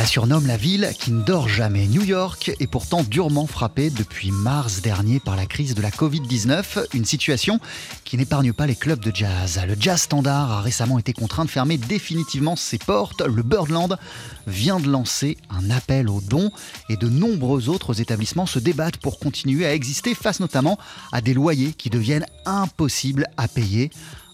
La 0.00 0.06
surnomme 0.06 0.46
la 0.46 0.56
ville 0.56 0.94
qui 0.98 1.12
ne 1.12 1.22
dort 1.22 1.46
jamais. 1.46 1.86
New 1.86 2.02
York 2.02 2.52
est 2.58 2.66
pourtant 2.66 3.02
durement 3.02 3.46
frappée 3.46 3.90
depuis 3.90 4.30
mars 4.30 4.80
dernier 4.80 5.20
par 5.20 5.36
la 5.36 5.44
crise 5.44 5.74
de 5.74 5.82
la 5.82 5.90
Covid-19, 5.90 6.86
une 6.94 7.04
situation 7.04 7.60
qui 8.06 8.16
n'épargne 8.16 8.54
pas 8.54 8.66
les 8.66 8.76
clubs 8.76 9.04
de 9.04 9.14
jazz. 9.14 9.60
Le 9.68 9.76
Jazz 9.78 10.00
Standard 10.00 10.52
a 10.52 10.62
récemment 10.62 10.98
été 10.98 11.12
contraint 11.12 11.44
de 11.44 11.50
fermer 11.50 11.76
définitivement 11.76 12.56
ses 12.56 12.78
portes. 12.78 13.20
Le 13.20 13.42
Birdland 13.42 13.98
vient 14.46 14.80
de 14.80 14.88
lancer 14.88 15.36
un 15.50 15.68
appel 15.68 16.08
aux 16.08 16.22
dons 16.22 16.50
et 16.88 16.96
de 16.96 17.10
nombreux 17.10 17.68
autres 17.68 18.00
établissements 18.00 18.46
se 18.46 18.58
débattent 18.58 18.96
pour 18.96 19.18
continuer 19.18 19.66
à 19.66 19.74
exister 19.74 20.14
face 20.14 20.40
notamment 20.40 20.78
à 21.12 21.20
des 21.20 21.34
loyers 21.34 21.74
qui 21.74 21.90
deviennent 21.90 22.26
impossibles 22.46 23.26
à 23.36 23.48
payer. 23.48 23.90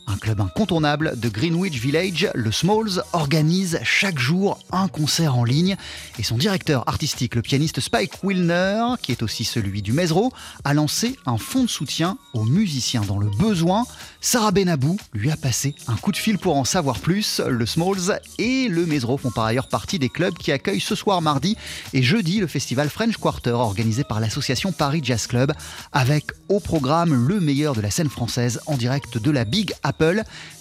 Un 0.08 0.18
club 0.18 0.40
incontournable 0.40 1.18
de 1.18 1.28
Greenwich 1.28 1.80
Village, 1.80 2.30
le 2.32 2.52
Smalls, 2.52 3.02
organise 3.12 3.80
chaque 3.82 4.20
jour 4.20 4.56
un 4.70 4.86
concert 4.86 5.36
en 5.36 5.42
ligne 5.42 5.74
et 6.20 6.22
son 6.22 6.38
directeur 6.38 6.88
artistique, 6.88 7.34
le 7.34 7.42
pianiste 7.42 7.80
Spike 7.80 8.22
Wilner, 8.22 8.94
qui 9.02 9.10
est 9.10 9.24
aussi 9.24 9.44
celui 9.44 9.82
du 9.82 9.92
Mesro, 9.92 10.32
a 10.62 10.74
lancé 10.74 11.18
un 11.26 11.38
fonds 11.38 11.64
de 11.64 11.68
soutien 11.68 12.18
aux 12.34 12.44
musiciens 12.44 13.00
dans 13.00 13.18
le 13.18 13.28
besoin. 13.30 13.84
Sarah 14.20 14.52
Benabou 14.52 14.96
lui 15.12 15.32
a 15.32 15.36
passé 15.36 15.74
un 15.88 15.96
coup 15.96 16.12
de 16.12 16.16
fil 16.16 16.38
pour 16.38 16.56
en 16.56 16.64
savoir 16.64 17.00
plus. 17.00 17.40
Le 17.40 17.66
Smalls 17.66 18.20
et 18.38 18.68
le 18.68 18.86
Mesro 18.86 19.18
font 19.18 19.32
par 19.32 19.46
ailleurs 19.46 19.68
partie 19.68 19.98
des 19.98 20.08
clubs 20.08 20.34
qui 20.34 20.52
accueillent 20.52 20.80
ce 20.80 20.94
soir 20.94 21.20
mardi 21.20 21.56
et 21.92 22.04
jeudi 22.04 22.38
le 22.38 22.46
festival 22.46 22.90
French 22.90 23.16
Quarter 23.16 23.50
organisé 23.50 24.04
par 24.04 24.20
l'association 24.20 24.70
Paris 24.70 25.00
Jazz 25.02 25.26
Club 25.26 25.52
avec 25.90 26.26
au 26.48 26.60
programme 26.60 27.26
le 27.26 27.40
meilleur 27.40 27.74
de 27.74 27.80
la 27.80 27.90
scène 27.90 28.08
française 28.08 28.60
en 28.66 28.76
direct 28.76 29.18
de 29.18 29.30
la 29.32 29.44
Big 29.44 29.72
Apple 29.82 29.95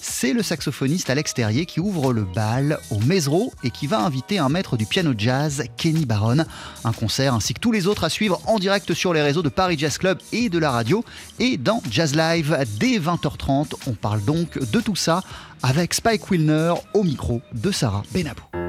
c'est 0.02 0.33
le 0.33 0.44
saxophoniste 0.44 1.09
Alex 1.09 1.33
Terrier 1.33 1.66
qui 1.66 1.80
ouvre 1.80 2.14
le 2.14 2.23
bal 2.23 2.80
au 2.91 3.00
Mesro 3.00 3.53
et 3.64 3.69
qui 3.69 3.88
va 3.88 4.00
inviter 4.00 4.39
un 4.39 4.50
maître 4.50 4.77
du 4.77 4.86
piano 4.86 5.14
jazz, 5.17 5.64
Kenny 5.77 6.05
Barron. 6.05 6.45
Un 6.83 6.94
concert 6.94 7.33
ainsi 7.33 7.53
que 7.53 7.59
tous 7.59 7.72
les 7.72 7.88
autres 7.88 8.03
à 8.03 8.09
suivre 8.09 8.42
en 8.45 8.59
direct 8.59 8.94
sur 8.94 9.14
les 9.14 9.22
réseaux 9.22 9.42
de 9.42 9.50
Paris 9.50 9.77
Jazz 9.77 9.97
Club 9.97 10.19
et 10.31 10.50
de 10.50 10.59
la 10.59 10.72
radio. 10.72 11.03
Et 11.39 11.58
dans 11.58 11.81
Jazz 11.89 12.16
Live, 12.16 12.58
dès 12.80 13.00
20h30, 13.00 13.73
on 13.88 13.94
parle 13.94 14.23
donc 14.23 14.58
de 14.58 14.80
tout 14.80 14.95
ça 14.95 15.22
avec 15.64 15.94
Spike 15.94 16.30
Wilner 16.31 16.73
au 16.94 17.03
micro 17.03 17.42
de 17.53 17.72
Sarah 17.72 18.03
Benabou. 18.14 18.64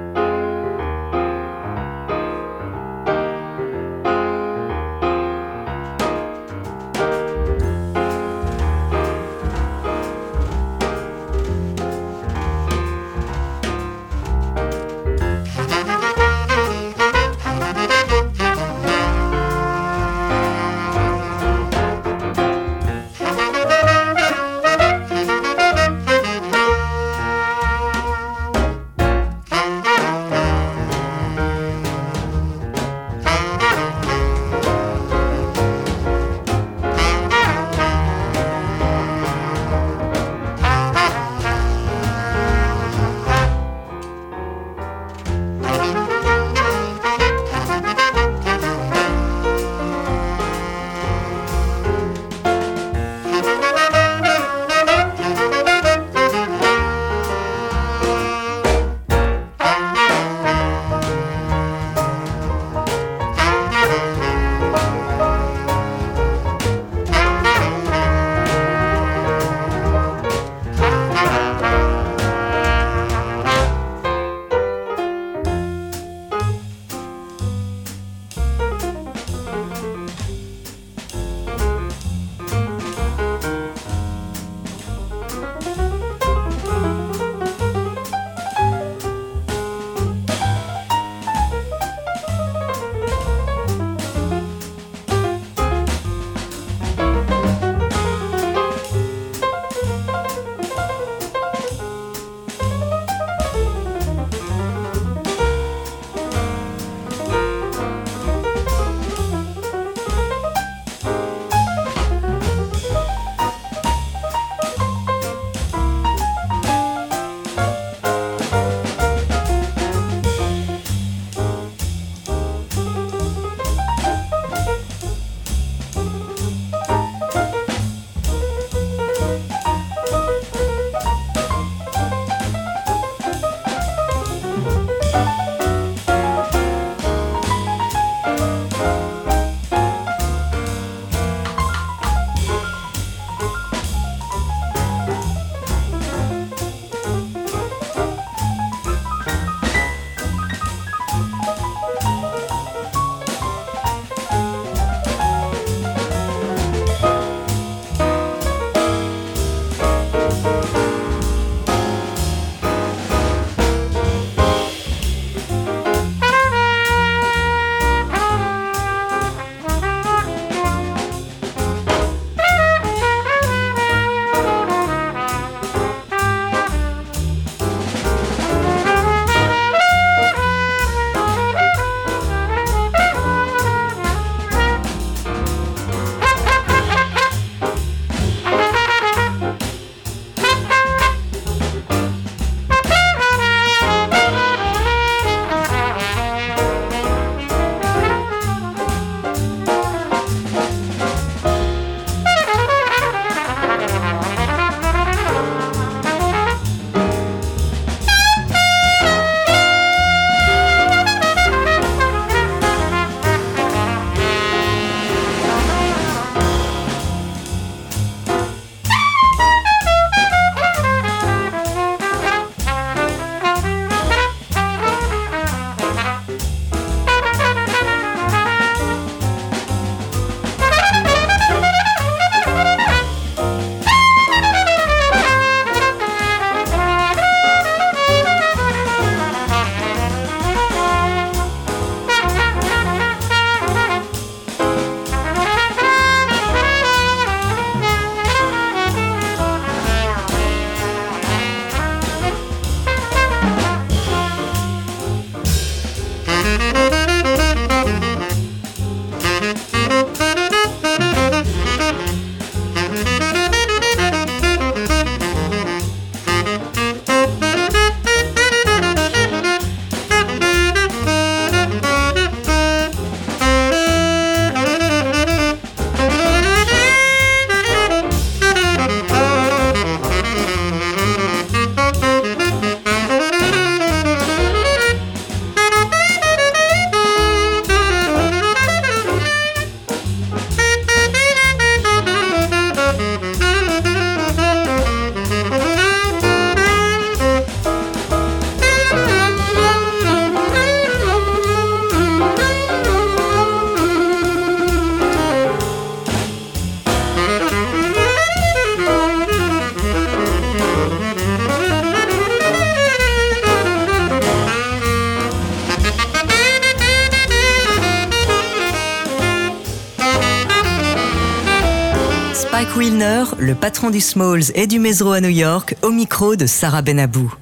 Le 323.46 323.54
patron 323.54 323.90
du 323.90 324.00
Smalls 324.00 324.50
et 324.56 324.66
du 324.66 324.80
Mesro 324.80 325.12
à 325.12 325.20
New 325.20 325.28
York, 325.28 325.76
au 325.82 325.90
micro 325.90 326.34
de 326.34 326.46
Sarah 326.46 326.82
Benabou. 326.82 327.32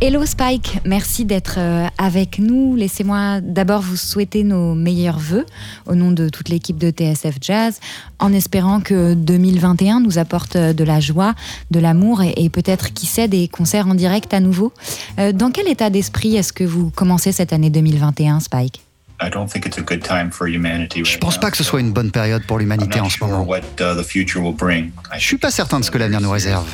Hello 0.00 0.24
Spike, 0.24 0.78
merci 0.84 1.24
d'être 1.24 1.56
euh, 1.58 1.88
avec 1.98 2.38
nous. 2.38 2.76
Laissez-moi 2.76 3.40
d'abord 3.40 3.80
vous 3.80 3.96
souhaiter 3.96 4.44
nos 4.44 4.76
meilleurs 4.76 5.18
voeux 5.18 5.44
au 5.86 5.96
nom 5.96 6.12
de 6.12 6.28
toute 6.28 6.48
l'équipe 6.48 6.78
de 6.78 6.90
TSF 6.90 7.38
Jazz, 7.40 7.80
en 8.20 8.32
espérant 8.32 8.80
que 8.80 9.14
2021 9.14 9.98
nous 9.98 10.18
apporte 10.18 10.54
euh, 10.54 10.72
de 10.72 10.84
la 10.84 11.00
joie, 11.00 11.34
de 11.72 11.80
l'amour 11.80 12.22
et, 12.22 12.48
peut-être, 12.50 12.92
qui 12.92 13.06
sait, 13.06 13.26
des 13.26 13.48
concerts 13.48 13.88
en 13.88 13.96
direct 13.96 14.32
à 14.32 14.38
nouveau. 14.38 14.72
Euh, 15.18 15.32
dans 15.32 15.50
quel 15.50 15.66
état 15.66 15.90
d'esprit 15.90 16.36
est-ce 16.36 16.52
que 16.52 16.62
vous 16.62 16.90
commencez 16.90 17.32
cette 17.32 17.52
année 17.52 17.70
2021, 17.70 18.38
Spike? 18.38 18.87
Je 19.20 21.18
pense 21.18 21.40
pas 21.40 21.50
que 21.50 21.56
ce 21.56 21.64
soit 21.64 21.80
une 21.80 21.92
bonne 21.92 22.10
période 22.10 22.44
pour 22.46 22.58
l'humanité 22.58 23.00
en 23.00 23.08
ce 23.08 23.22
moment. 23.24 23.46
Uh, 23.48 23.60
Je 25.14 25.24
suis 25.24 25.38
pas 25.38 25.50
certain 25.50 25.80
de 25.80 25.84
ce 25.84 25.90
que 25.90 25.98
l'avenir 25.98 26.20
nous 26.20 26.30
réserve. 26.30 26.66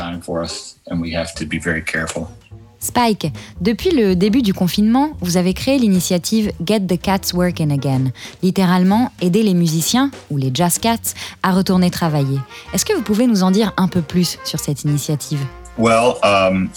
Spike, 2.84 3.32
depuis 3.62 3.92
le 3.92 4.14
début 4.14 4.42
du 4.42 4.52
confinement, 4.52 5.12
vous 5.22 5.38
avez 5.38 5.54
créé 5.54 5.78
l'initiative 5.78 6.52
Get 6.66 6.80
the 6.80 7.00
Cats 7.00 7.32
Working 7.32 7.72
Again, 7.72 8.10
littéralement 8.42 9.10
aider 9.22 9.42
les 9.42 9.54
musiciens, 9.54 10.10
ou 10.30 10.36
les 10.36 10.50
jazz 10.52 10.78
cats, 10.78 11.14
à 11.42 11.52
retourner 11.52 11.90
travailler. 11.90 12.38
Est-ce 12.74 12.84
que 12.84 12.92
vous 12.92 13.00
pouvez 13.00 13.26
nous 13.26 13.42
en 13.42 13.50
dire 13.50 13.72
un 13.78 13.88
peu 13.88 14.02
plus 14.02 14.38
sur 14.44 14.60
cette 14.60 14.84
initiative? 14.84 15.40
Well, 15.78 16.16
um, 16.22 16.68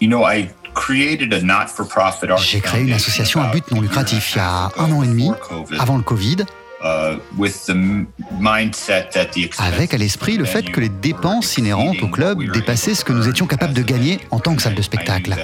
you 0.00 0.08
know, 0.08 0.24
I 0.26 0.48
j'ai 2.38 2.60
créé 2.60 2.82
une 2.82 2.92
association 2.92 3.42
à 3.42 3.48
but 3.48 3.70
non 3.70 3.80
lucratif 3.80 4.32
il 4.34 4.38
y 4.38 4.40
a 4.40 4.70
un 4.76 4.92
an 4.92 5.02
et 5.02 5.08
demi, 5.08 5.30
avant 5.78 5.96
le 5.96 6.02
Covid, 6.02 6.44
uh, 6.82 7.18
avec 9.58 9.94
à 9.94 9.96
l'esprit 9.96 10.36
le 10.36 10.44
fait 10.44 10.70
que 10.70 10.80
les 10.80 10.88
dépenses 10.88 11.58
inhérentes 11.58 12.02
au 12.02 12.08
club 12.08 12.42
dépassaient 12.52 12.94
ce 12.94 13.04
que 13.04 13.12
nous 13.12 13.28
étions 13.28 13.46
capables 13.46 13.74
de 13.74 13.82
gagner 13.82 14.20
en 14.30 14.40
tant 14.40 14.54
que 14.54 14.62
salle 14.62 14.74
de 14.74 14.82
spectacle. 14.82 15.34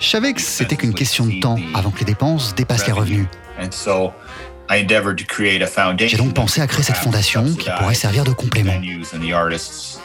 Je 0.00 0.06
savais 0.08 0.32
que 0.32 0.40
c'était 0.40 0.76
qu'une 0.76 0.94
question 0.94 1.26
de 1.26 1.40
temps 1.40 1.56
avant 1.74 1.90
que 1.90 1.98
les 1.98 2.04
dépenses 2.04 2.54
dépassent 2.54 2.86
les 2.86 2.92
revenus. 2.92 3.26
J'ai 5.98 6.16
donc 6.16 6.34
pensé 6.34 6.60
à 6.60 6.66
créer 6.66 6.82
cette 6.82 6.96
fondation 6.96 7.44
qui 7.54 7.70
pourrait 7.78 7.94
servir 7.94 8.24
de 8.24 8.32
complément. 8.32 8.72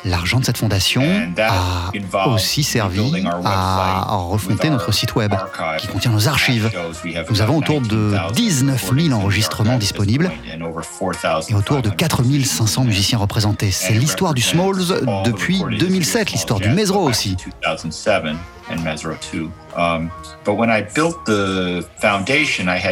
L'argent 0.06 0.40
de 0.40 0.46
cette 0.46 0.58
fondation 0.58 1.04
a 1.38 2.28
aussi 2.28 2.64
servi 2.64 3.26
à 3.46 4.16
refonter 4.16 4.70
notre 4.70 4.92
site 4.94 5.16
web 5.16 5.34
qui 5.80 5.88
contient 5.88 6.12
nos 6.12 6.28
archives. 6.28 6.72
Nous 7.30 7.42
avons 7.42 7.58
autour 7.58 7.82
de 7.82 8.14
19 8.34 8.92
000 8.98 9.14
enregistrements 9.14 9.78
disponibles 9.78 10.32
et 11.50 11.54
autour 11.56 11.82
de 11.82 11.90
4 11.90 12.24
500 12.44 12.84
musiciens 12.86 13.18
représentés. 13.18 13.72
C'est 13.72 13.94
l'histoire 13.94 14.34
du 14.34 14.42
Smalls 14.42 15.02
depuis 15.26 15.64
2007, 15.80 16.32
l'histoire 16.32 16.60
du 16.60 16.70
Mesro 16.70 17.08
aussi. 17.08 17.36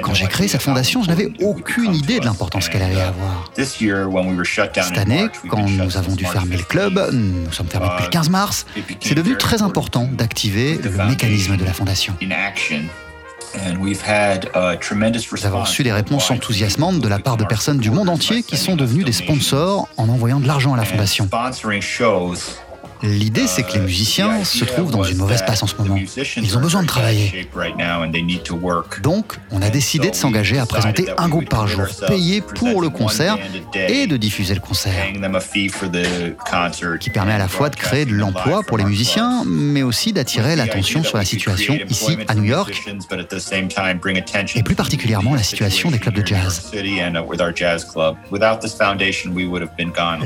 Quand 0.01 0.13
j'ai 0.13 0.27
créé 0.27 0.47
cette 0.47 0.61
fondation, 0.61 1.03
je 1.03 1.09
n'avais 1.09 1.31
aucune 1.41 1.93
idée 1.95 2.19
de 2.19 2.25
l'importance 2.25 2.69
qu'elle 2.69 2.81
allait 2.81 3.01
avoir. 3.01 3.51
Cette 4.83 4.97
année, 4.97 5.27
quand 5.49 5.67
nous 5.67 5.97
avons 5.97 6.15
dû 6.15 6.25
fermer 6.25 6.57
le 6.57 6.63
club, 6.63 7.09
nous 7.11 7.51
sommes 7.51 7.67
fermés 7.67 7.87
depuis 7.89 8.05
le 8.05 8.09
15 8.09 8.29
mars, 8.29 8.65
c'est 8.99 9.15
devenu 9.15 9.37
très 9.37 9.61
important 9.61 10.07
d'activer 10.11 10.77
le 10.77 10.91
mécanisme 11.05 11.57
de 11.57 11.65
la 11.65 11.73
fondation. 11.73 12.15
Nous 13.75 15.45
avons 15.45 15.61
reçu 15.61 15.83
des 15.83 15.91
réponses 15.91 16.31
enthousiasmantes 16.31 17.01
de 17.01 17.07
la 17.09 17.19
part 17.19 17.35
de 17.37 17.43
personnes 17.43 17.79
du 17.79 17.91
monde 17.91 18.07
entier 18.09 18.43
qui 18.43 18.55
sont 18.57 18.75
devenues 18.75 19.03
des 19.03 19.11
sponsors 19.11 19.89
en 19.97 20.07
envoyant 20.09 20.39
de 20.39 20.47
l'argent 20.47 20.73
à 20.73 20.77
la 20.77 20.85
fondation. 20.85 21.29
L'idée, 23.03 23.47
c'est 23.47 23.63
que 23.63 23.73
les 23.73 23.79
musiciens 23.79 24.43
se 24.43 24.63
trouvent 24.63 24.91
dans 24.91 25.03
une 25.03 25.17
mauvaise 25.17 25.43
passe 25.45 25.63
en 25.63 25.67
ce 25.67 25.75
moment. 25.75 25.97
Ils 26.37 26.57
ont 26.57 26.61
besoin 26.61 26.83
de 26.83 26.87
travailler. 26.87 27.47
Donc, 29.01 29.37
on 29.51 29.61
a 29.61 29.69
décidé 29.69 30.09
de 30.11 30.15
s'engager 30.15 30.59
à 30.59 30.65
présenter 30.65 31.07
un 31.17 31.27
groupe 31.29 31.49
par 31.49 31.67
jour, 31.67 31.85
payé 32.07 32.41
pour 32.41 32.81
le 32.81 32.89
concert 32.89 33.37
et 33.75 34.07
de 34.07 34.17
diffuser 34.17 34.53
le 34.53 34.59
concert. 34.59 34.93
Qui 36.99 37.09
permet 37.09 37.33
à 37.33 37.37
la 37.37 37.47
fois 37.47 37.69
de 37.69 37.75
créer 37.75 38.05
de 38.05 38.13
l'emploi 38.13 38.61
pour 38.63 38.77
les 38.77 38.85
musiciens, 38.85 39.43
mais 39.45 39.83
aussi 39.83 40.13
d'attirer 40.13 40.55
l'attention 40.55 41.03
sur 41.03 41.17
la 41.17 41.25
situation 41.25 41.77
ici 41.89 42.17
à 42.27 42.35
New 42.35 42.43
York, 42.43 42.81
et 44.55 44.63
plus 44.63 44.75
particulièrement 44.75 45.33
la 45.33 45.43
situation 45.43 45.89
des 45.89 45.99
clubs 45.99 46.15
de 46.15 46.25
jazz. 46.25 46.71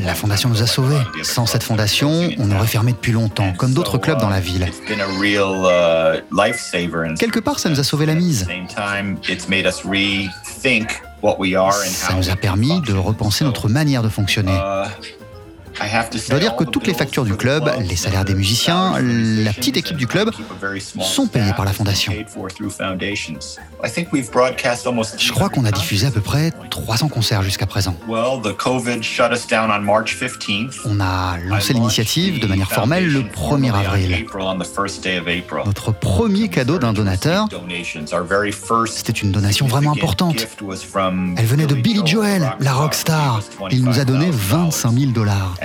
La 0.01 0.15
fondation 0.15 0.49
nous 0.49 0.61
a 0.61 0.67
sauvés. 0.67 0.99
Sans 1.23 1.45
cette 1.45 1.63
fondation, 1.63 2.29
on 2.37 2.51
aurait 2.51 2.64
fermé 2.65 2.91
depuis 2.91 3.11
longtemps, 3.11 3.53
comme 3.53 3.73
d'autres 3.73 3.97
clubs 3.97 4.19
dans 4.19 4.29
la 4.29 4.39
ville. 4.39 4.67
Quelque 7.19 7.39
part, 7.39 7.59
ça 7.59 7.69
nous 7.69 7.79
a 7.79 7.83
sauvé 7.83 8.05
la 8.05 8.15
mise. 8.15 8.47
Ça 11.81 12.13
nous 12.15 12.29
a 12.29 12.35
permis 12.35 12.81
de 12.81 12.93
repenser 12.93 13.43
notre 13.43 13.69
manière 13.69 14.03
de 14.03 14.09
fonctionner. 14.09 14.57
Je 15.79 16.29
dois 16.29 16.39
dire 16.39 16.55
que 16.55 16.63
toutes 16.63 16.87
les 16.87 16.93
factures 16.93 17.25
du 17.25 17.35
club, 17.35 17.69
les 17.79 17.95
salaires 17.95 18.25
des 18.25 18.35
musiciens, 18.35 18.93
la 19.01 19.53
petite 19.53 19.77
équipe 19.77 19.97
du 19.97 20.07
club 20.07 20.31
sont 21.01 21.27
payées 21.27 21.53
par 21.55 21.65
la 21.65 21.73
fondation. 21.73 22.13
Je 25.17 25.31
crois 25.31 25.49
qu'on 25.49 25.65
a 25.65 25.71
diffusé 25.71 26.07
à 26.07 26.11
peu 26.11 26.21
près 26.21 26.51
300 26.69 27.07
concerts 27.09 27.43
jusqu'à 27.43 27.65
présent. 27.65 27.95
On 30.85 30.99
a 30.99 31.37
lancé 31.45 31.73
l'initiative 31.73 32.39
de 32.39 32.47
manière 32.47 32.71
formelle 32.71 33.11
le 33.11 33.21
1er 33.21 33.73
avril. 33.73 34.25
Notre 35.65 35.91
premier 35.91 36.49
cadeau 36.49 36.77
d'un 36.77 36.93
donateur, 36.93 37.47
c'était 38.87 39.11
une 39.13 39.31
donation 39.31 39.67
vraiment 39.67 39.91
importante. 39.91 40.47
Elle 41.37 41.45
venait 41.45 41.65
de 41.67 41.75
Billy 41.75 42.01
Joel, 42.05 42.55
la 42.59 42.73
rockstar. 42.73 43.41
Il 43.71 43.83
nous 43.83 43.99
a 43.99 44.05
donné 44.05 44.29
25 44.31 44.91
000 44.97 45.11
dollars. 45.11 45.55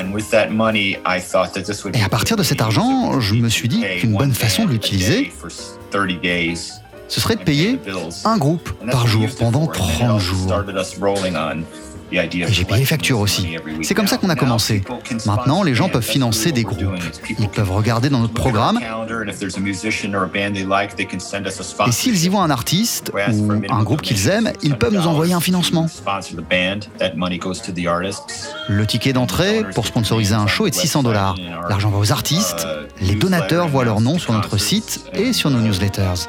Et 1.94 2.02
à 2.02 2.08
partir 2.08 2.36
de 2.36 2.42
cet 2.42 2.60
argent, 2.60 3.20
je 3.20 3.34
me 3.34 3.48
suis 3.48 3.68
dit 3.68 3.84
qu'une 3.98 4.16
bonne 4.16 4.34
façon 4.34 4.64
de 4.64 4.70
l'utiliser, 4.72 5.32
ce 7.08 7.20
serait 7.20 7.36
de 7.36 7.42
payer 7.42 7.78
un 8.24 8.36
groupe 8.38 8.70
par 8.90 9.06
jour 9.06 9.26
pendant 9.38 9.66
30 9.66 10.20
jours. 10.20 10.46
J'ai 12.10 12.64
payé 12.64 12.80
les 12.80 12.84
factures 12.84 13.20
aussi. 13.20 13.56
C'est 13.82 13.94
comme 13.94 14.06
ça 14.06 14.16
qu'on 14.16 14.30
a 14.30 14.36
commencé. 14.36 14.82
Maintenant, 15.26 15.62
les 15.62 15.74
gens 15.74 15.88
peuvent 15.88 16.02
financer 16.02 16.52
des 16.52 16.64
groupes. 16.64 16.94
Ils 17.38 17.48
peuvent 17.48 17.70
regarder 17.70 18.08
dans 18.08 18.18
notre 18.18 18.34
programme. 18.34 18.78
Et 21.86 21.92
s'ils 21.92 22.24
y 22.24 22.28
voient 22.28 22.42
un 22.42 22.50
artiste 22.50 23.12
ou 23.32 23.52
un 23.68 23.82
groupe 23.82 24.02
qu'ils 24.02 24.28
aiment, 24.28 24.52
ils 24.62 24.76
peuvent 24.76 24.94
nous 24.94 25.06
envoyer 25.06 25.34
un 25.34 25.40
financement. 25.40 25.86
Le 28.68 28.86
ticket 28.86 29.12
d'entrée 29.12 29.64
pour 29.74 29.86
sponsoriser 29.86 30.34
un 30.34 30.46
show 30.46 30.66
est 30.66 30.70
de 30.70 30.74
600 30.74 31.02
dollars. 31.02 31.36
L'argent 31.68 31.90
va 31.90 31.98
aux 31.98 32.12
artistes. 32.12 32.66
Les 33.00 33.14
donateurs 33.14 33.68
voient 33.68 33.84
leur 33.84 34.00
nom 34.00 34.18
sur 34.18 34.32
notre 34.32 34.58
site 34.58 35.00
et 35.14 35.32
sur 35.32 35.50
nos 35.50 35.60
newsletters. 35.60 36.26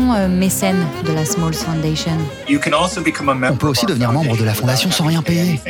Euh, 0.00 0.28
mécène 0.28 0.86
de 1.04 1.12
la 1.12 1.24
Smalls 1.24 1.54
Foundation 1.54 2.12
On 2.48 3.56
peut 3.56 3.66
aussi 3.66 3.86
devenir 3.86 4.12
membre 4.12 4.36
de 4.36 4.44
la 4.44 4.54
fondation 4.54 4.88
sans 4.90 5.04
rien 5.04 5.22
payer. 5.22 5.60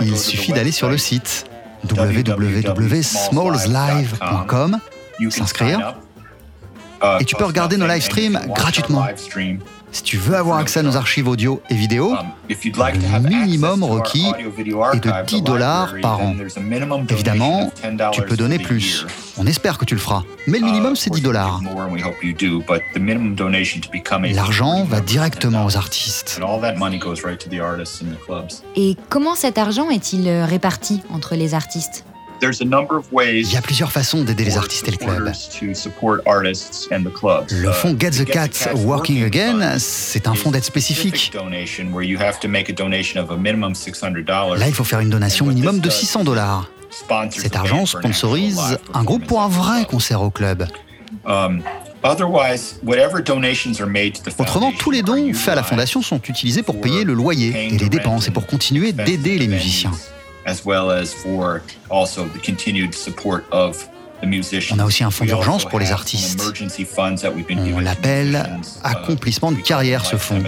Il 0.00 0.16
suffit 0.16 0.52
d'aller 0.52 0.72
sur 0.72 0.88
le 0.88 0.98
site 0.98 1.44
www.smallslive.com, 1.90 4.78
s'inscrire, 5.30 5.94
et 7.20 7.24
tu 7.24 7.36
peux 7.36 7.44
regarder 7.44 7.76
nos 7.76 7.86
live 7.86 8.02
streams 8.02 8.40
gratuitement. 8.54 9.06
Si 9.90 10.02
tu 10.02 10.18
veux 10.18 10.36
avoir 10.36 10.58
accès 10.58 10.80
à 10.80 10.82
nos 10.82 10.96
archives 10.96 11.28
audio 11.28 11.62
et 11.70 11.74
vidéo, 11.74 12.14
le 12.48 13.28
minimum 13.28 13.84
requis 13.84 14.30
est 14.92 15.00
de 15.00 15.26
10 15.26 15.42
dollars 15.42 15.94
par 16.02 16.20
an. 16.20 16.34
Évidemment, 17.08 17.70
tu 18.12 18.22
peux 18.22 18.36
donner 18.36 18.58
plus. 18.58 19.06
On 19.38 19.46
espère 19.46 19.78
que 19.78 19.84
tu 19.84 19.94
le 19.94 20.00
feras. 20.00 20.24
Mais 20.46 20.58
le 20.58 20.64
minimum, 20.64 20.96
c'est 20.96 21.10
10 21.10 21.20
dollars. 21.22 21.60
L'argent 24.34 24.84
va 24.84 25.00
directement 25.00 25.64
aux 25.64 25.76
artistes. 25.76 26.40
Et 28.76 28.96
comment 29.08 29.34
cet 29.34 29.58
argent 29.58 29.90
est-il 29.90 30.28
euh, 30.28 30.44
réparti 30.44 31.02
entre 31.10 31.34
les 31.36 31.54
artistes? 31.54 32.04
Il 32.40 33.52
y 33.52 33.56
a 33.56 33.62
plusieurs 33.62 33.90
façons 33.90 34.22
d'aider 34.22 34.44
les 34.44 34.56
artistes 34.56 34.86
et 34.86 34.92
le 34.92 34.96
club. 34.96 35.32
Le 37.50 37.72
fonds 37.72 37.96
Get 37.98 38.10
the 38.10 38.24
Cat 38.24 38.50
Working 38.74 39.24
Again, 39.24 39.78
c'est 39.78 40.28
un 40.28 40.34
fonds 40.34 40.50
d'aide 40.52 40.64
spécifique. 40.64 41.32
Là, 44.56 44.68
il 44.68 44.74
faut 44.74 44.84
faire 44.84 45.00
une 45.00 45.10
donation 45.10 45.46
minimum 45.46 45.80
de 45.80 45.90
600 45.90 46.24
dollars. 46.24 46.70
Cet 47.30 47.56
argent 47.56 47.86
sponsorise 47.86 48.78
un 48.94 49.04
groupe 49.04 49.26
pour 49.26 49.42
un 49.42 49.48
vrai 49.48 49.84
concert 49.84 50.22
au 50.22 50.30
club. 50.30 50.66
Autrement, 54.38 54.72
tous 54.72 54.90
les 54.90 55.02
dons 55.02 55.32
faits 55.34 55.52
à 55.52 55.54
la 55.56 55.62
fondation 55.62 56.02
sont 56.02 56.20
utilisés 56.22 56.62
pour 56.62 56.80
payer 56.80 57.04
le 57.04 57.12
loyer 57.14 57.68
et 57.72 57.78
les 57.78 57.88
dépenses 57.88 58.28
et 58.28 58.30
pour 58.30 58.46
continuer 58.46 58.92
d'aider 58.92 59.38
les 59.38 59.48
musiciens. 59.48 59.92
On 64.22 64.78
a 64.78 64.84
aussi 64.84 65.04
un 65.04 65.10
fonds 65.10 65.24
d'urgence 65.24 65.64
pour 65.64 65.78
les 65.78 65.92
artistes. 65.92 66.42
On 67.74 67.80
l'appelle 67.80 68.60
accomplissement 68.82 69.52
de 69.52 69.60
carrière, 69.60 70.04
ce 70.04 70.16
fonds. 70.16 70.42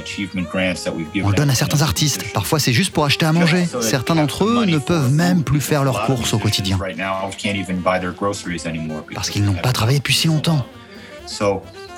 On 1.23 1.29
le 1.29 1.35
donne 1.35 1.51
à 1.51 1.55
certains 1.55 1.83
artistes. 1.83 2.33
Parfois, 2.33 2.59
c'est 2.59 2.73
juste 2.73 2.93
pour 2.93 3.05
acheter 3.05 3.27
à 3.27 3.33
manger. 3.33 3.67
Certains 3.81 4.15
d'entre 4.15 4.45
eux 4.45 4.65
ne 4.67 4.79
peuvent 4.79 5.13
même 5.13 5.43
plus 5.43 5.61
faire 5.61 5.85
leurs 5.85 6.05
courses 6.07 6.33
au 6.33 6.39
quotidien. 6.39 6.79
Parce 9.15 9.31
qu'ils 9.31 9.45
n'ont 9.45 9.55
pas 9.55 9.73
travaillé 9.73 9.99
depuis 9.99 10.15
si 10.15 10.27
longtemps. 10.27 10.67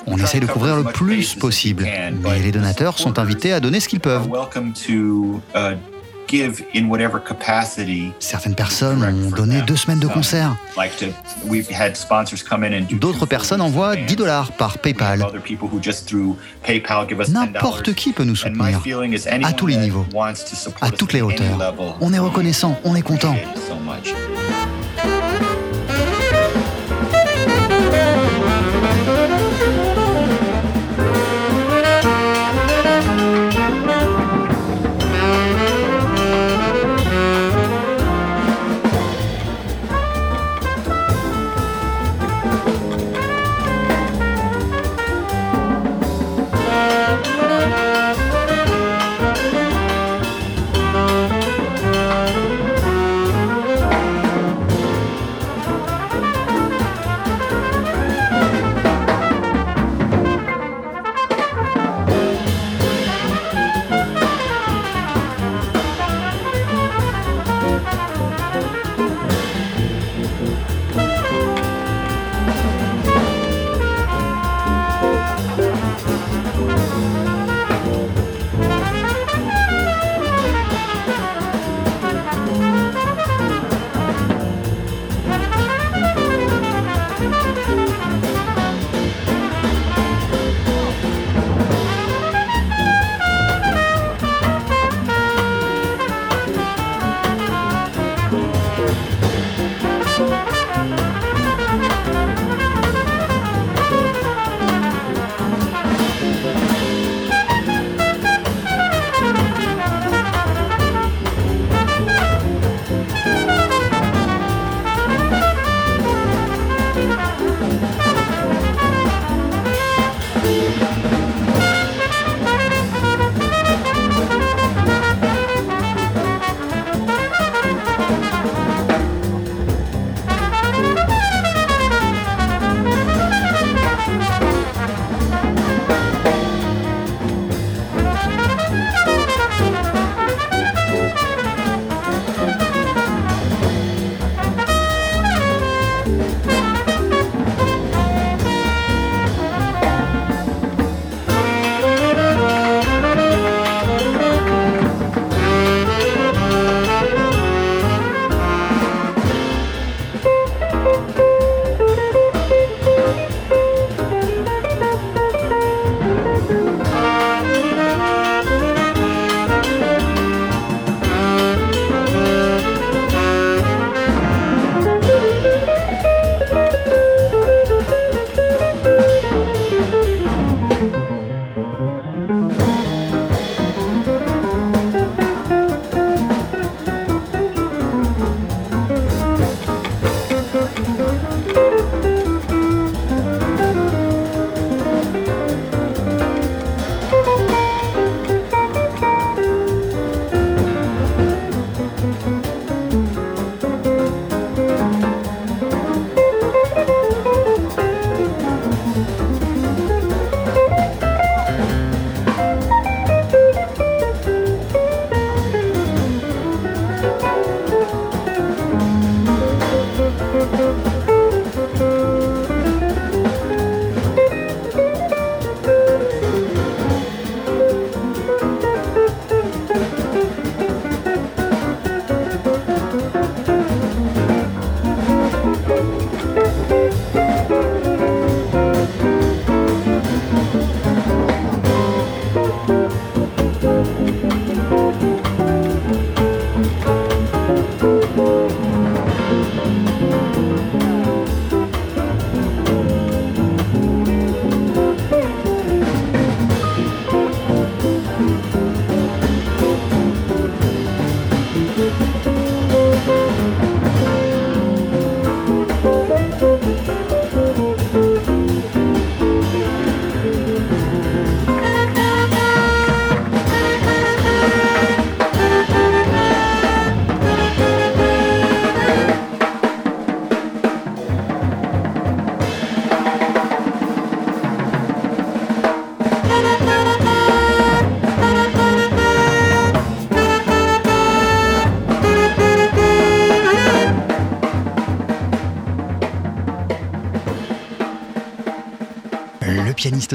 On 0.05 0.17
essaie 0.17 0.39
de 0.39 0.45
couvrir 0.45 0.75
le 0.75 0.83
plus 0.83 1.35
possible, 1.35 1.87
mais 2.21 2.39
les 2.39 2.51
donateurs 2.51 2.99
sont 2.99 3.19
invités 3.19 3.53
à 3.53 3.59
donner 3.59 3.79
ce 3.79 3.87
qu'ils 3.87 4.01
peuvent. 4.01 4.27
Certaines 8.19 8.55
personnes 8.55 9.03
ont 9.03 9.29
donné 9.29 9.61
deux 9.61 9.75
semaines 9.75 9.99
de 9.99 10.07
concert. 10.07 10.55
D'autres 12.91 13.25
personnes 13.25 13.61
envoient 13.61 13.95
10 13.95 14.15
dollars 14.15 14.51
par 14.53 14.77
PayPal. 14.77 15.25
N'importe 17.29 17.93
qui 17.93 18.13
peut 18.13 18.23
nous 18.23 18.35
soutenir, 18.35 18.81
à 19.43 19.53
tous 19.53 19.67
les 19.67 19.77
niveaux, 19.77 20.05
à 20.81 20.91
toutes 20.91 21.13
les 21.13 21.21
hauteurs. 21.21 21.75
On 22.01 22.13
est 22.13 22.19
reconnaissant, 22.19 22.79
on 22.83 22.95
est 22.95 23.01
content. 23.01 23.35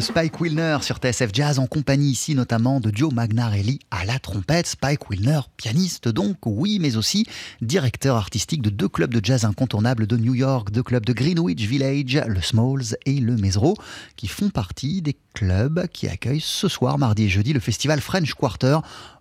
Spike 0.01 0.41
Wilner 0.41 0.79
sur 0.83 0.99
TSF 0.99 1.31
Jazz 1.33 1.59
en 1.59 1.67
compagnie 1.67 2.11
ici 2.11 2.35
notamment 2.35 2.79
de 2.81 2.91
Joe 2.95 3.13
Magnarelli 3.13 3.81
à 3.91 4.05
la 4.05 4.19
trompette. 4.19 4.67
Spike 4.67 5.11
Wilner, 5.11 5.41
pianiste 5.57 6.09
donc, 6.09 6.37
oui, 6.47 6.79
mais 6.81 6.97
aussi 6.97 7.27
directeur 7.63 8.17
artistique 8.17 8.63
de 8.63 8.71
deux 8.71 8.89
clubs 8.89 9.13
de 9.13 9.25
jazz 9.25 9.45
incontournables 9.45 10.07
de 10.07 10.17
New 10.17 10.35
York, 10.35 10.71
deux 10.71 10.83
clubs 10.83 11.05
de 11.05 11.13
Greenwich 11.13 11.63
Village, 11.63 12.23
le 12.27 12.41
Smalls 12.41 12.97
et 13.07 13.19
le 13.21 13.37
Mesro, 13.37 13.77
qui 14.17 14.29
font 14.29 14.51
partie 14.51 15.03
des 15.03 15.17
clubs 15.35 15.87
qui 15.89 16.09
accueillent 16.09 16.41
ce 16.45 16.69
soir, 16.69 16.99
mardi 16.99 17.25
et 17.25 17.29
jeudi, 17.29 17.53
le 17.53 17.61
festival 17.61 18.01
French 18.01 18.35
Quarter 18.35 18.79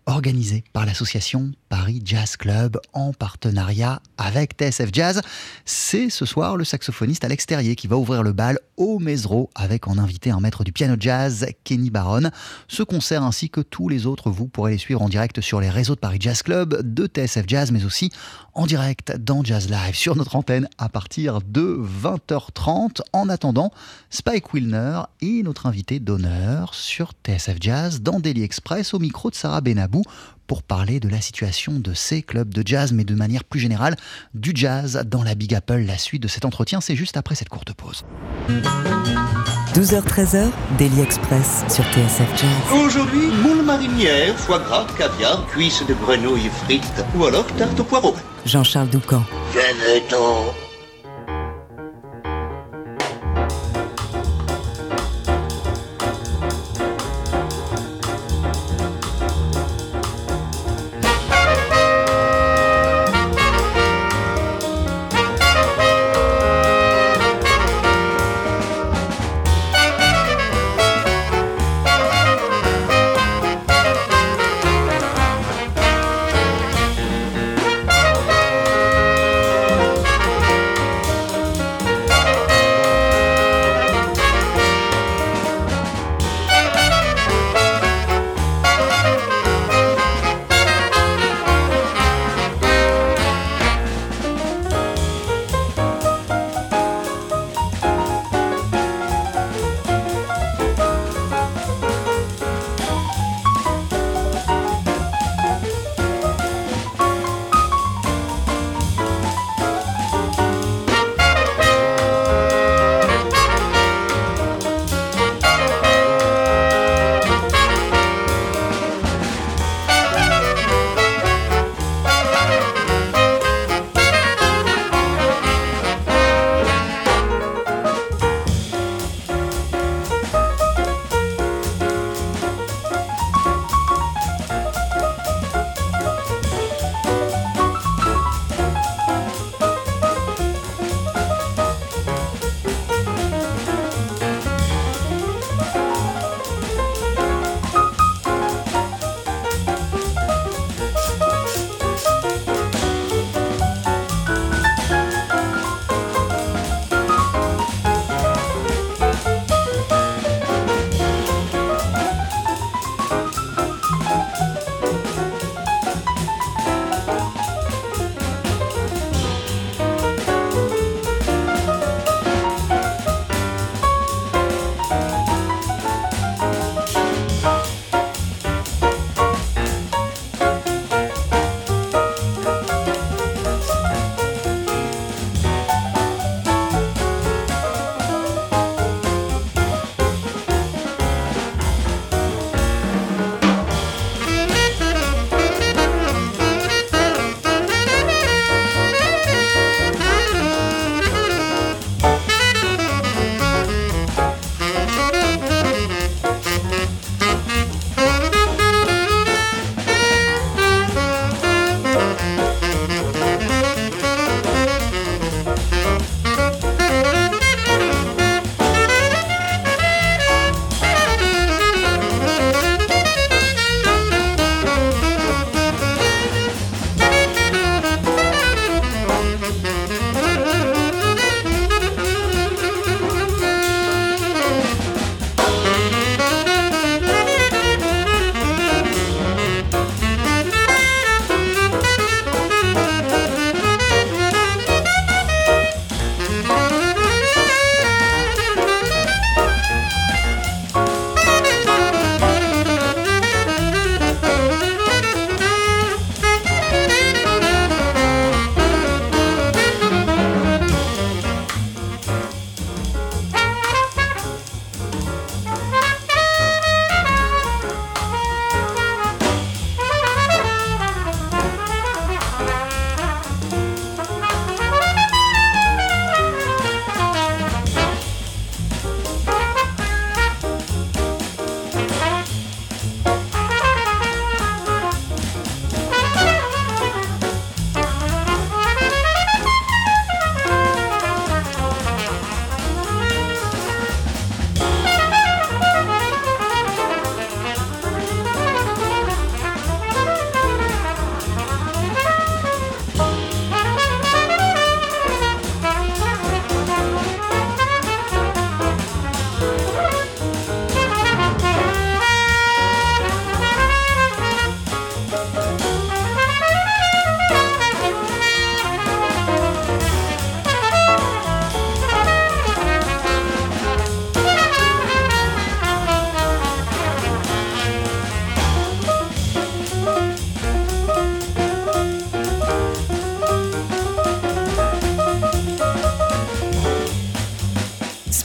organisé 0.08 0.64
par 0.74 0.86
l'association 0.86 1.52
Paris 1.70 2.02
Jazz 2.04 2.38
Club 2.38 2.80
en 2.94 3.12
partenariat 3.12 4.02
avec 4.18 4.54
TSF 4.54 4.90
Jazz. 4.94 5.22
C'est 5.66 6.10
ce 6.10 6.26
soir 6.26 6.56
le 6.56 6.64
saxophoniste 6.64 7.26
Alex 7.26 7.46
Terrier 7.46 7.76
qui 7.76 7.88
va 7.88 7.98
ouvrir 7.98 8.24
le 8.24 8.32
bal 8.32 8.58
au 8.78 9.00
Mesro 9.00 9.50
avec 9.54 9.88
en 9.88 9.98
invité 9.98 10.32
un 10.32 10.40
maître 10.40 10.64
du 10.64 10.72
piano 10.72 10.96
jazz, 10.98 11.46
Kenny 11.64 11.90
Baron. 11.90 12.30
Ce 12.68 12.84
concert 12.84 13.24
ainsi 13.24 13.50
que 13.50 13.60
tous 13.60 13.90
les 13.90 14.06
autres, 14.06 14.30
vous 14.30 14.48
pourrez 14.48 14.72
les 14.72 14.78
suivre 14.78 15.02
en 15.02 15.10
direct 15.10 15.42
sur 15.42 15.60
les 15.60 15.70
réseaux 15.70 15.96
de 15.96 16.00
Paris 16.00 16.20
Jazz 16.22 16.42
Club, 16.42 16.82
de 16.84 17.06
TSF 17.06 17.44
Jazz, 17.48 17.72
mais 17.72 17.84
aussi 17.84 18.12
en 18.54 18.66
direct 18.66 19.18
dans 19.18 19.44
Jazz 19.44 19.70
Live 19.70 19.96
sur 19.96 20.16
notre 20.16 20.36
antenne 20.36 20.70
à 20.78 20.90
partir 20.90 21.42
de 21.42 21.80
20h30. 22.04 23.02
En 23.12 23.28
attendant, 23.30 23.72
Spike 24.10 24.54
Wilner 24.54 25.02
est 25.22 25.44
notre 25.44 25.66
invité 25.66 26.00
d'honneur 26.00 26.74
sur 26.74 27.12
TSF 27.26 27.58
Jazz 27.60 28.02
dans 28.02 28.20
Daily 28.20 28.44
Express 28.44 28.94
au 28.94 29.00
micro 29.00 29.30
de 29.30 29.36
Sarah 29.36 29.62
Benabou 29.62 29.97
pour 30.48 30.64
parler 30.64 31.00
de 31.00 31.10
la 31.10 31.22
situation 31.22 31.74
de 31.74 31.94
ces 31.94 32.22
clubs 32.22 32.54
de 32.54 32.64
jazz, 32.66 32.94
mais 32.94 33.04
de 33.04 33.14
manière 33.14 33.44
plus 33.44 33.60
générale 33.60 33.96
du 34.34 34.52
jazz 34.56 35.04
dans 35.06 35.24
la 35.24 35.36
Big 35.36 35.54
Apple. 35.54 35.80
La 35.80 35.98
suite 35.98 36.24
de 36.24 36.28
cet 36.28 36.46
entretien, 36.46 36.82
c'est 36.82 36.96
juste 36.96 37.18
après 37.18 37.36
cette 37.36 37.50
courte 37.50 37.74
pause. 37.74 38.06
12h-13h, 39.74 40.50
Daily 40.80 41.02
Express 41.02 41.64
sur 41.70 41.84
TSF 41.84 42.30
Jazz. 42.36 42.80
Aujourd'hui, 42.84 43.28
moule 43.44 43.64
marinière, 43.64 44.36
foie 44.38 44.60
gras, 44.60 44.88
caviar, 44.98 45.46
cuisses 45.48 45.84
de 45.88 45.94
grenouille 45.94 46.50
frites 46.64 47.06
ou 47.16 47.26
alors 47.26 47.46
tarte 47.58 47.80
au 47.80 47.84
poireau. 47.84 48.16
Jean-Charles 48.46 48.90
Doucan. 48.90 49.24
Venez-t'en 49.54 50.67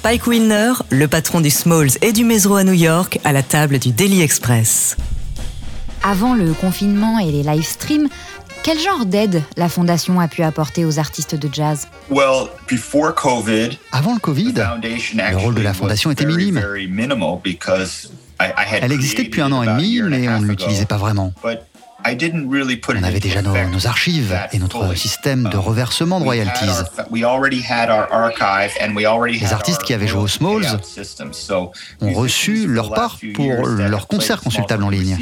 Spike 0.05 0.27
Wilner, 0.27 0.73
le 0.91 1.07
patron 1.07 1.41
du 1.41 1.49
Smalls 1.49 1.91
et 2.03 2.11
du 2.11 2.25
Mesro 2.25 2.57
à 2.57 2.65
New 2.65 2.73
York, 2.73 3.21
à 3.23 3.31
la 3.33 3.45
table 3.45 3.79
du 3.79 3.93
Daily 3.93 4.21
Express. 4.21 4.97
Avant 6.03 6.35
le 6.35 6.55
confinement 6.55 7.21
et 7.21 7.31
les 7.31 7.45
live 7.45 7.63
streams, 7.63 8.09
quel 8.65 8.81
genre 8.81 9.07
d'aide 9.07 9.45
la 9.57 9.69
fondation 9.69 10.19
a 10.19 10.27
pu 10.27 10.43
apporter 10.43 10.85
aux 10.85 10.99
artistes 10.99 11.37
de 11.37 11.49
jazz? 11.53 11.87
Well, 12.11 12.49
before 12.69 13.15
COVID, 13.15 13.79
Avant 13.93 14.15
le 14.15 14.19
Covid, 14.19 14.55
le 14.55 15.37
rôle 15.37 15.55
de 15.55 15.63
la 15.63 15.73
fondation 15.73 16.11
était 16.11 16.27
minime. 16.27 16.61
Elle 18.41 18.91
existait 18.91 19.23
depuis 19.23 19.41
un 19.41 19.53
an 19.53 19.63
et 19.63 19.67
demi, 19.67 20.03
mais 20.03 20.29
on 20.29 20.41
ne 20.41 20.47
l'utilisait 20.49 20.87
pas 20.87 20.97
vraiment. 20.97 21.33
On 23.01 23.03
avait 23.05 23.21
déjà 23.21 23.43
nos, 23.43 23.55
nos 23.69 23.87
archives 23.87 24.39
et 24.53 24.59
notre 24.59 24.95
système 24.97 25.49
de 25.49 25.57
reversement 25.57 26.19
de 26.19 26.25
royalties. 26.25 26.67
Les 29.41 29.53
artistes 29.53 29.83
qui 29.83 29.95
avaient 29.95 30.07
joué 30.07 30.21
aux 30.23 30.29
Smalls 30.29 30.67
ont 32.01 32.13
reçu 32.13 32.67
leur 32.67 32.93
part 32.93 33.19
pour 33.35 33.67
leurs 33.67 34.07
concerts 34.09 34.41
consultables 34.41 34.85
en 34.85 34.91
ligne. 34.91 35.17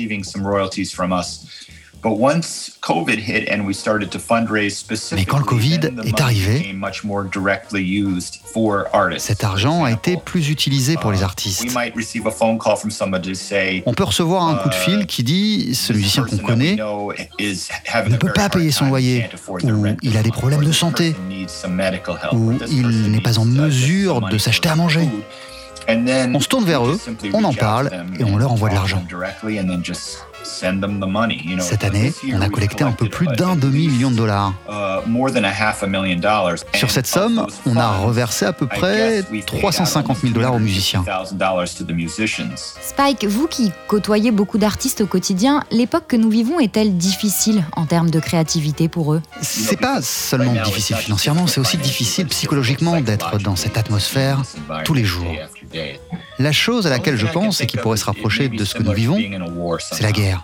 Mais 5.12 5.24
quand 5.24 5.38
le 5.38 5.44
Covid 5.44 5.80
est 6.04 6.20
arrivé, 6.20 6.76
cet 9.18 9.44
argent 9.44 9.84
a 9.84 9.92
été 9.92 10.16
plus 10.16 10.50
utilisé 10.50 10.96
pour 10.96 11.12
les 11.12 11.22
artistes. 11.22 11.66
On 13.86 13.94
peut 13.94 14.04
recevoir 14.04 14.44
un 14.44 14.56
coup 14.56 14.68
de 14.68 14.74
fil 14.74 15.06
qui 15.06 15.22
dit 15.22 15.74
ce 15.74 15.92
musicien 15.92 16.24
qu'on 16.24 16.38
connaît 16.38 16.76
ne 16.76 18.16
peut 18.16 18.32
pas 18.32 18.48
payer 18.48 18.70
son 18.70 18.86
loyer, 18.86 19.28
ou 19.62 19.86
il 20.02 20.16
a 20.16 20.22
des 20.22 20.30
problèmes 20.30 20.64
de 20.64 20.72
santé, 20.72 21.14
ou 22.32 22.52
il 22.68 23.10
n'est 23.10 23.20
pas 23.20 23.38
en 23.38 23.44
mesure 23.44 24.20
de 24.22 24.38
s'acheter 24.38 24.68
à 24.68 24.76
manger. 24.76 25.08
On 25.88 26.40
se 26.40 26.48
tourne 26.48 26.64
vers 26.64 26.86
eux, 26.86 26.98
on 27.32 27.44
en 27.44 27.52
parle 27.52 27.90
et 28.18 28.24
on 28.24 28.36
leur 28.36 28.52
envoie 28.52 28.68
de 28.68 28.74
l'argent. 28.74 29.02
Cette 30.42 31.84
année, 31.84 32.12
on 32.32 32.40
a 32.40 32.48
collecté 32.48 32.84
un 32.84 32.92
peu 32.92 33.08
plus 33.08 33.26
d'un 33.26 33.56
demi-million 33.56 34.10
de 34.10 34.16
dollars. 34.16 34.54
Sur 36.74 36.90
cette 36.90 37.06
somme, 37.06 37.46
on 37.66 37.76
a 37.76 37.88
reversé 37.98 38.46
à 38.46 38.52
peu 38.52 38.66
près 38.66 39.22
350 39.46 40.18
000 40.18 40.32
dollars 40.32 40.54
aux 40.54 40.58
musiciens. 40.58 41.04
Spike, 42.56 43.24
vous 43.24 43.46
qui 43.46 43.72
côtoyez 43.88 44.30
beaucoup 44.30 44.58
d'artistes 44.58 45.00
au 45.00 45.06
quotidien, 45.06 45.64
l'époque 45.70 46.04
que 46.08 46.16
nous 46.16 46.30
vivons 46.30 46.60
est-elle 46.60 46.96
difficile 46.96 47.64
en 47.76 47.86
termes 47.86 48.10
de 48.10 48.20
créativité 48.20 48.88
pour 48.88 49.14
eux? 49.14 49.22
C'est 49.40 49.80
pas 49.80 50.02
seulement 50.02 50.52
difficile 50.62 50.96
financièrement, 50.96 51.46
c'est 51.46 51.60
aussi 51.60 51.76
difficile 51.78 52.26
psychologiquement 52.26 53.00
d'être 53.00 53.38
dans 53.38 53.56
cette 53.56 53.76
atmosphère 53.76 54.42
tous 54.84 54.94
les 54.94 55.04
jours. 55.04 55.34
La 56.40 56.52
chose 56.52 56.86
à 56.86 56.90
laquelle 56.90 57.18
je 57.18 57.26
pense 57.26 57.60
et 57.60 57.66
qui 57.66 57.76
pourrait 57.76 57.98
se 57.98 58.06
rapprocher 58.06 58.48
de 58.48 58.64
ce 58.64 58.74
que 58.74 58.82
nous 58.82 58.94
vivons, 58.94 59.18
c'est 59.78 60.02
la 60.02 60.10
guerre. 60.10 60.42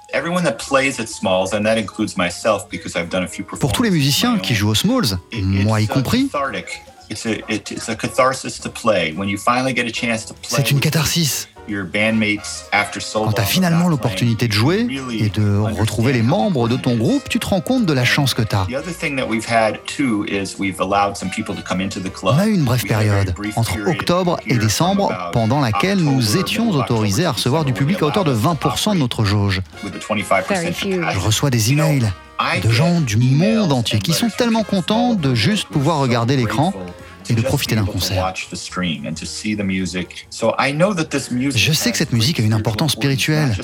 Pour 3.59 3.73
tous 3.73 3.83
les 3.83 3.91
musiciens 3.91 4.39
qui 4.39 4.55
jouent 4.55 4.69
aux 4.69 4.75
Smalls, 4.75 5.19
moi 5.33 5.81
y 5.81 5.87
compris, 5.87 6.29
c'est 10.43 10.71
une 10.71 10.81
catharsis. 10.81 11.49
Quand 11.69 13.33
tu 13.33 13.41
as 13.41 13.45
finalement 13.45 13.89
l'opportunité 13.89 14.49
de 14.49 14.53
jouer 14.53 14.87
et 15.11 15.29
de 15.29 15.59
retrouver 15.59 16.13
les 16.13 16.23
membres 16.23 16.69
de 16.69 16.77
ton 16.77 16.97
groupe, 16.97 17.29
tu 17.29 17.39
te 17.39 17.47
rends 17.47 17.61
compte 17.61 17.87
de 17.87 17.93
la 17.93 18.05
chance 18.05 18.35
que 18.35 18.43
tu 18.43 18.55
as. 18.55 18.67
On 22.23 22.39
a 22.39 22.47
eu 22.47 22.55
une 22.55 22.65
brève 22.65 22.85
période, 22.85 23.35
entre 23.57 23.89
octobre 23.89 24.39
et 24.47 24.59
décembre, 24.59 25.31
pendant 25.33 25.61
laquelle 25.61 25.99
nous 25.99 26.37
étions 26.37 26.71
autorisés 26.71 27.25
à 27.25 27.33
recevoir 27.33 27.65
du 27.65 27.73
public 27.73 28.03
à 28.03 28.07
hauteur 28.07 28.25
de 28.25 28.35
20% 28.35 28.95
de 28.95 28.99
notre 28.99 29.25
jauge. 29.25 29.63
Je 29.83 31.19
reçois 31.19 31.51
des 31.51 31.73
emails 31.73 32.11
de 32.63 32.71
gens 32.71 33.01
du 33.01 33.17
monde 33.17 33.73
entier 33.73 33.99
qui 33.99 34.13
sont 34.13 34.29
tellement 34.29 34.63
contents 34.63 35.15
de 35.15 35.35
juste 35.35 35.69
pouvoir 35.69 35.99
regarder 35.99 36.37
l'écran 36.37 36.73
et 37.29 37.35
de 37.35 37.43
profiter 37.43 37.75
d'un 37.75 37.85
concert. 37.85 38.33
Je 41.55 41.73
sais 41.73 41.93
que 41.93 41.99
cette 41.99 42.13
musique 42.13 42.41
a 42.41 42.43
une 42.43 42.53
importance 42.53 42.93
spirituelle. 42.93 43.57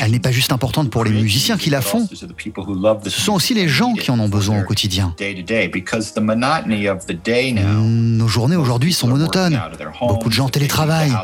Elle 0.00 0.10
n'est 0.10 0.20
pas 0.20 0.32
juste 0.32 0.52
importante 0.52 0.90
pour 0.90 1.04
les 1.04 1.10
musiciens 1.10 1.56
qui 1.56 1.70
la 1.70 1.80
font. 1.80 2.08
Ce 2.08 3.10
sont 3.10 3.32
aussi 3.32 3.54
les 3.54 3.68
gens 3.68 3.94
qui 3.94 4.10
en 4.10 4.18
ont 4.20 4.28
besoin 4.28 4.60
au 4.60 4.64
quotidien. 4.64 5.14
Nos 7.76 8.28
journées 8.28 8.56
aujourd'hui 8.56 8.92
sont 8.92 9.08
monotones. 9.08 9.60
Beaucoup 10.00 10.28
de 10.28 10.34
gens 10.34 10.48
télétravaillent. 10.48 11.16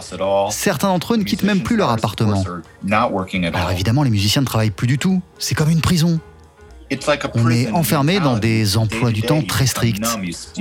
Certains 0.50 0.88
d'entre 0.88 1.14
eux 1.14 1.16
ne 1.16 1.24
quittent 1.24 1.42
même 1.42 1.60
plus 1.60 1.76
leur 1.76 1.90
appartement. 1.90 2.44
Alors 2.90 3.70
évidemment, 3.70 4.02
les 4.02 4.10
musiciens 4.10 4.42
ne 4.42 4.46
travaillent 4.46 4.70
plus 4.70 4.86
du 4.86 4.98
tout. 4.98 5.22
C'est 5.38 5.54
comme 5.54 5.70
une 5.70 5.80
prison. 5.80 6.20
On 7.35 7.50
est 7.50 7.70
enfermé 7.70 8.20
dans 8.20 8.37
des 8.37 8.76
emplois 8.76 9.11
du 9.11 9.22
temps 9.22 9.42
très 9.42 9.66
stricts. 9.66 10.05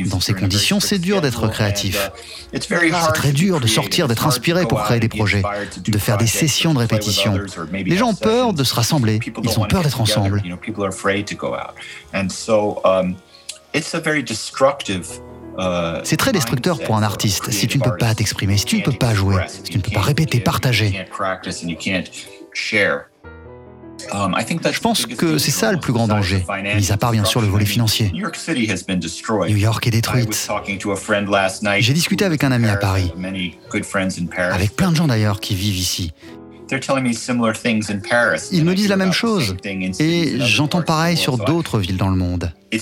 Dans 0.06 0.20
ces 0.20 0.34
conditions, 0.34 0.80
c'est 0.80 1.00
dur 1.00 1.22
d'être 1.22 1.48
créatif. 1.48 2.12
C'est 2.54 3.13
très 3.13 3.32
dur 3.32 3.60
de 3.60 3.67
sortir, 3.67 4.08
d'être 4.08 4.28
inspiré 4.28 4.65
pour 4.65 4.84
créer 4.84 5.00
des 5.00 5.10
projets, 5.10 5.44
de 5.86 5.98
faire 5.98 6.17
des 6.17 6.28
sessions 6.28 6.74
de 6.74 6.80
répétition. 6.80 7.39
Les 7.74 7.98
gens 7.98 8.10
ont 8.10 8.15
peur 8.15 8.54
de 8.54 8.63
se 8.63 8.74
rassembler, 8.74 9.20
ils 9.44 9.60
ont 9.60 9.65
peur 9.65 9.84
d'être 9.84 10.02
ensemble. 10.02 10.44
C'est 16.04 16.17
très 16.17 16.32
destructeur 16.32 16.80
pour 16.80 16.96
un 16.96 17.04
artiste 17.04 17.52
si 17.52 17.67
tu 17.67 17.78
ne 17.78 17.84
peux 17.84 17.98
pas 17.98 18.15
t'exprimer, 18.15 18.58
si 18.58 18.65
tu 18.65 18.78
ne 18.78 18.84
peux 18.84 18.91
pas 18.91 19.13
jouer, 19.13 19.38
si 19.48 19.63
tu 19.63 19.78
ne 19.78 19.84
peux 19.84 19.91
pas 19.91 20.02
répéter, 20.02 20.39
partager. 20.39 21.06
Um, 24.12 24.36
Je 24.38 24.80
pense 24.80 25.06
que 25.06 25.38
c'est 25.38 25.52
ça 25.52 25.72
le 25.72 25.80
plus 25.80 25.94
grand 25.94 26.08
danger, 26.08 26.46
mis 26.76 26.92
à 26.92 26.98
part 26.98 27.12
bien 27.12 27.26
sûr 27.26 27.42
le 27.42 27.48
volet 27.48 27.66
financier. 27.66 28.12
New 28.14 29.58
York 29.58 29.88
est 29.88 29.92
détruite. 29.92 30.50
J'ai 31.80 31.94
discuté 31.94 32.26
avec 32.26 32.44
un 32.44 32.52
ami 32.52 32.68
à 32.70 32.78
Paris, 32.78 33.14
avec 34.36 34.76
plein 34.76 34.92
de 34.92 34.96
gens 34.96 35.08
d'ailleurs 35.08 35.40
qui 35.40 35.56
vivent 35.56 35.78
ici. 35.78 36.14
Ils 38.51 38.65
me 38.65 38.73
disent 38.73 38.89
la 38.89 38.97
même 38.97 39.13
chose. 39.13 39.55
Et 39.99 40.39
j'entends 40.39 40.81
pareil 40.81 41.17
sur 41.17 41.38
d'autres 41.38 41.77
villes 41.79 41.97
dans 41.97 42.10
le 42.10 42.15
monde. 42.15 42.51
C'est 42.73 42.79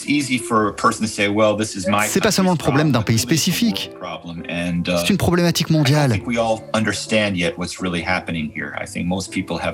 pas 2.21 2.32
seulement 2.32 2.52
le 2.52 2.58
problème 2.58 2.91
d'un 2.91 3.02
pays 3.02 3.17
spécifique. 3.17 3.89
C'est 4.97 5.10
une 5.10 5.17
problématique 5.17 5.71
mondiale. 5.71 6.19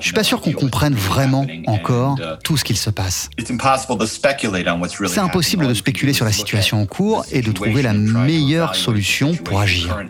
suis 0.00 0.12
pas 0.12 0.24
sûr 0.24 0.40
qu'on 0.40 0.52
comprenne 0.52 0.94
vraiment 0.94 1.46
encore 1.66 2.18
tout 2.42 2.56
ce 2.56 2.64
qu'il 2.64 2.78
se 2.78 2.88
passe. 2.90 3.28
C'est 5.08 5.20
impossible 5.20 5.68
de 5.68 5.74
spéculer 5.74 6.14
sur 6.14 6.24
la 6.24 6.32
situation 6.32 6.80
en 6.80 6.86
cours 6.86 7.26
et 7.30 7.42
de 7.42 7.52
trouver 7.52 7.82
la 7.82 7.92
meilleure 7.92 8.74
solution 8.74 9.34
pour 9.34 9.60
agir. 9.60 10.02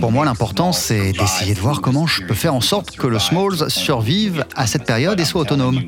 Pour 0.00 0.12
moi, 0.12 0.24
l'important, 0.24 0.72
c'est 0.72 1.12
d'essayer 1.12 1.54
de 1.54 1.60
voir 1.60 1.80
comment 1.80 2.06
je 2.06 2.22
peux 2.22 2.34
faire 2.34 2.54
en 2.54 2.60
sorte 2.60 2.96
que 2.96 3.06
le 3.06 3.18
Smalls 3.18 3.70
survive 3.70 4.44
à 4.56 4.66
cette 4.66 4.84
période 4.84 5.18
et 5.20 5.24
soit 5.24 5.42
autonome. 5.42 5.80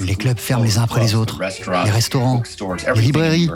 Les 0.00 0.16
clubs 0.16 0.38
ferment 0.38 0.64
les 0.64 0.78
uns 0.78 0.82
après 0.82 1.00
les 1.00 1.14
autres, 1.14 1.40
les 1.84 1.90
restaurants, 1.90 2.42
les 2.94 3.00
librairies, 3.00 3.48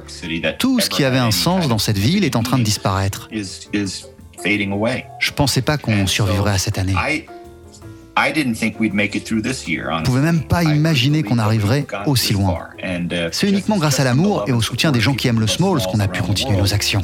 tout 0.58 0.80
ce 0.80 0.88
qui 0.88 1.04
avait 1.04 1.18
un 1.18 1.32
sens 1.32 1.66
dans 1.66 1.78
cette 1.78 1.98
ville 1.98 2.24
est 2.24 2.36
en 2.36 2.42
train 2.42 2.58
de 2.58 2.62
disparaître. 2.62 3.28
Je 3.32 5.32
pensais 5.32 5.62
pas 5.62 5.76
qu'on 5.76 6.06
survivrait 6.06 6.52
à 6.52 6.58
cette 6.58 6.78
année. 6.78 6.94
On 9.92 10.00
ne 10.00 10.04
pouvait 10.04 10.20
même 10.20 10.42
pas 10.42 10.64
imaginer 10.64 11.22
qu'on 11.22 11.38
arriverait 11.38 11.86
aussi 12.06 12.32
loin. 12.32 12.58
Uh, 12.82 13.28
C'est 13.32 13.48
uniquement 13.48 13.76
grâce 13.76 14.00
à 14.00 14.04
l'amour 14.04 14.44
et 14.46 14.52
au 14.52 14.60
soutien 14.60 14.92
des 14.92 15.00
gens 15.00 15.14
qui 15.14 15.28
aiment 15.28 15.40
le 15.40 15.46
Smalls 15.46 15.82
qu'on 15.90 16.00
a 16.00 16.08
pu 16.08 16.22
continuer 16.22 16.56
nos 16.56 16.74
actions. 16.74 17.00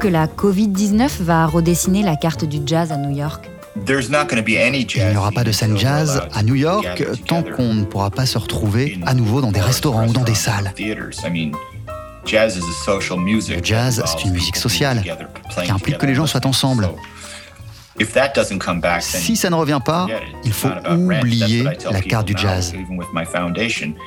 Que 0.00 0.08
la 0.08 0.26
Covid-19 0.26 1.22
va 1.22 1.46
redessiner 1.46 2.02
la 2.02 2.16
carte 2.16 2.46
du 2.46 2.60
jazz 2.64 2.90
à 2.90 2.96
New 2.96 3.14
York 3.14 3.50
There's 3.84 4.08
not 4.08 4.24
going 4.28 4.38
to 4.38 4.42
be 4.42 4.56
any 4.56 4.80
Il 4.80 4.88
jazz 4.88 5.10
n'y 5.12 5.16
aura 5.16 5.30
pas 5.30 5.44
de 5.44 5.52
scène 5.52 5.76
jazz 5.76 6.22
à 6.32 6.42
New 6.42 6.54
York 6.54 7.04
tant 7.26 7.42
qu'on 7.42 7.74
ne 7.74 7.84
pourra 7.84 8.10
pas 8.10 8.24
se 8.26 8.38
retrouver 8.38 8.98
à 9.06 9.14
nouveau 9.14 9.42
dans 9.42 9.52
des 9.52 9.60
restaurants 9.60 10.08
ou 10.08 10.12
dans 10.12 10.24
des 10.24 10.34
salles. 10.34 10.72
Le 10.78 11.10
jazz, 12.24 12.58
that 13.96 14.06
c'est 14.06 14.24
une 14.24 14.32
musique 14.32 14.56
sociale 14.56 15.04
qui 15.64 15.70
implique 15.70 15.98
que 15.98 16.06
les 16.06 16.14
gens 16.14 16.26
soient 16.26 16.46
ensemble. 16.46 16.84
So, 16.84 16.96
if 17.98 18.12
that 18.14 18.32
doesn't 18.34 18.58
come 18.58 18.80
back, 18.80 19.02
then 19.02 19.20
Si 19.20 19.36
ça 19.36 19.50
ne 19.50 19.54
revient 19.54 19.80
pas, 19.84 20.06
il 20.44 20.50
It's 20.50 20.56
faut 20.56 20.68
oublier 20.90 21.64
la 21.90 22.00
carte 22.00 22.26
du 22.26 22.34
jazz. 22.36 22.72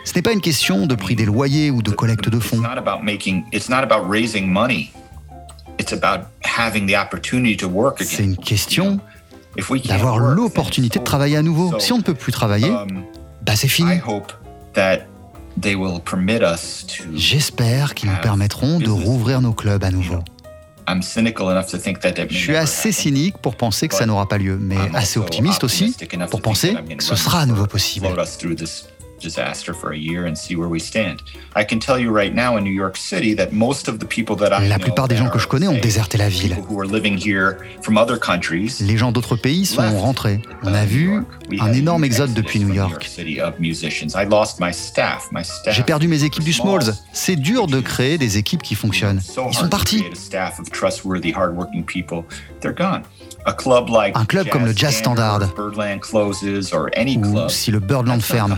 Ce 0.03 0.13
n'est 0.15 0.21
pas 0.21 0.33
une 0.33 0.41
question 0.41 0.87
de 0.87 0.95
prix 0.95 1.15
des 1.15 1.25
loyers 1.25 1.69
ou 1.69 1.81
de 1.83 1.91
collecte 1.91 2.29
de 2.29 2.39
fonds. 2.39 2.61
C'est 8.05 8.23
une 8.23 8.37
question 8.37 8.99
If 9.57 9.69
we 9.69 9.81
can't 9.81 9.89
d'avoir 9.89 10.17
l'opportunité 10.17 10.99
de 10.99 11.03
travailler 11.03 11.37
à 11.37 11.41
nouveau. 11.41 11.79
Si 11.79 11.93
on 11.93 11.97
ne 11.97 12.03
peut 12.03 12.13
plus 12.13 12.31
travailler, 12.31 12.69
Um, 12.69 13.03
bah 13.43 13.55
c'est 13.55 13.67
fini. 13.67 13.99
J'espère 17.13 17.93
qu'ils 17.93 18.09
nous 18.09 18.17
permettront 18.21 18.79
de 18.79 18.89
rouvrir 18.89 19.41
nos 19.41 19.53
clubs 19.53 19.83
à 19.83 19.91
nouveau. 19.91 20.19
Je 22.29 22.37
suis 22.37 22.55
assez 22.55 22.91
cynique 22.91 23.37
pour 23.37 23.55
penser 23.55 23.87
que 23.87 23.95
ça 23.95 24.05
n'aura 24.05 24.27
pas 24.27 24.37
lieu, 24.37 24.57
mais 24.59 24.77
assez 24.93 25.19
optimiste 25.19 25.63
aussi 25.63 25.95
pour 26.29 26.41
penser 26.41 26.75
que 26.97 27.03
ce 27.03 27.15
sera 27.15 27.41
à 27.41 27.45
nouveau 27.45 27.67
possible. 27.67 28.07
Disaster 29.23 29.73
for 29.73 29.91
a 29.93 29.97
year 29.97 30.25
and 30.25 30.35
see 30.35 30.55
where 30.55 30.67
we 30.69 30.79
stand. 30.79 31.21
I 31.55 31.63
can 31.63 31.79
tell 31.79 31.97
you 31.97 32.11
right 32.13 32.33
now 32.33 32.57
in 32.57 32.63
New 32.63 32.73
York 32.73 32.97
City 32.97 33.35
that 33.35 33.51
most 33.51 33.87
of 33.87 33.99
the 33.99 34.05
people 34.05 34.35
that 34.35 34.51
I 34.51 34.67
La 34.67 34.77
plupart 34.79 35.07
des 35.07 35.15
gens 35.15 35.29
que 35.29 35.39
je 35.39 35.47
connais 35.47 35.67
ont 35.67 35.79
déserté 35.79 36.17
la 36.17 36.29
ville. 36.29 36.55
people 36.55 36.65
who 36.69 36.79
are 36.79 36.87
living 36.87 37.17
here 37.17 37.57
from 37.81 37.97
other 37.97 38.19
countries 38.19 38.81
Les 38.81 38.97
gens 38.97 39.11
d'autres 39.11 39.35
pays 39.35 39.65
sont 39.65 39.81
rentrés. 39.97 40.41
On 40.63 40.73
a 40.73 40.85
vu 40.85 41.21
un 41.59 41.73
énorme 41.73 42.03
exode 42.03 42.33
depuis 42.33 42.59
New 42.59 42.73
York. 42.73 43.09
J'ai 45.71 45.83
perdu 45.83 46.07
mes 46.07 46.23
équipes 46.23 46.43
du 46.43 46.53
Smalls. 46.53 46.93
C'est 47.13 47.35
dur 47.35 47.67
de 47.67 47.79
créer 47.79 48.17
des 48.17 48.37
équipes 48.37 48.61
qui 48.61 48.75
fonctionnent. 48.75 49.21
Ils 49.49 49.55
sont 49.55 49.69
partis. 49.69 50.03
Un 54.15 54.25
club 54.25 54.47
comme 54.49 54.65
le 54.65 54.73
Jazz 54.75 54.95
Standard, 54.95 55.39
Ou 57.45 57.49
si 57.49 57.71
le 57.71 57.79
Birdland 57.79 58.21
ferme, 58.21 58.57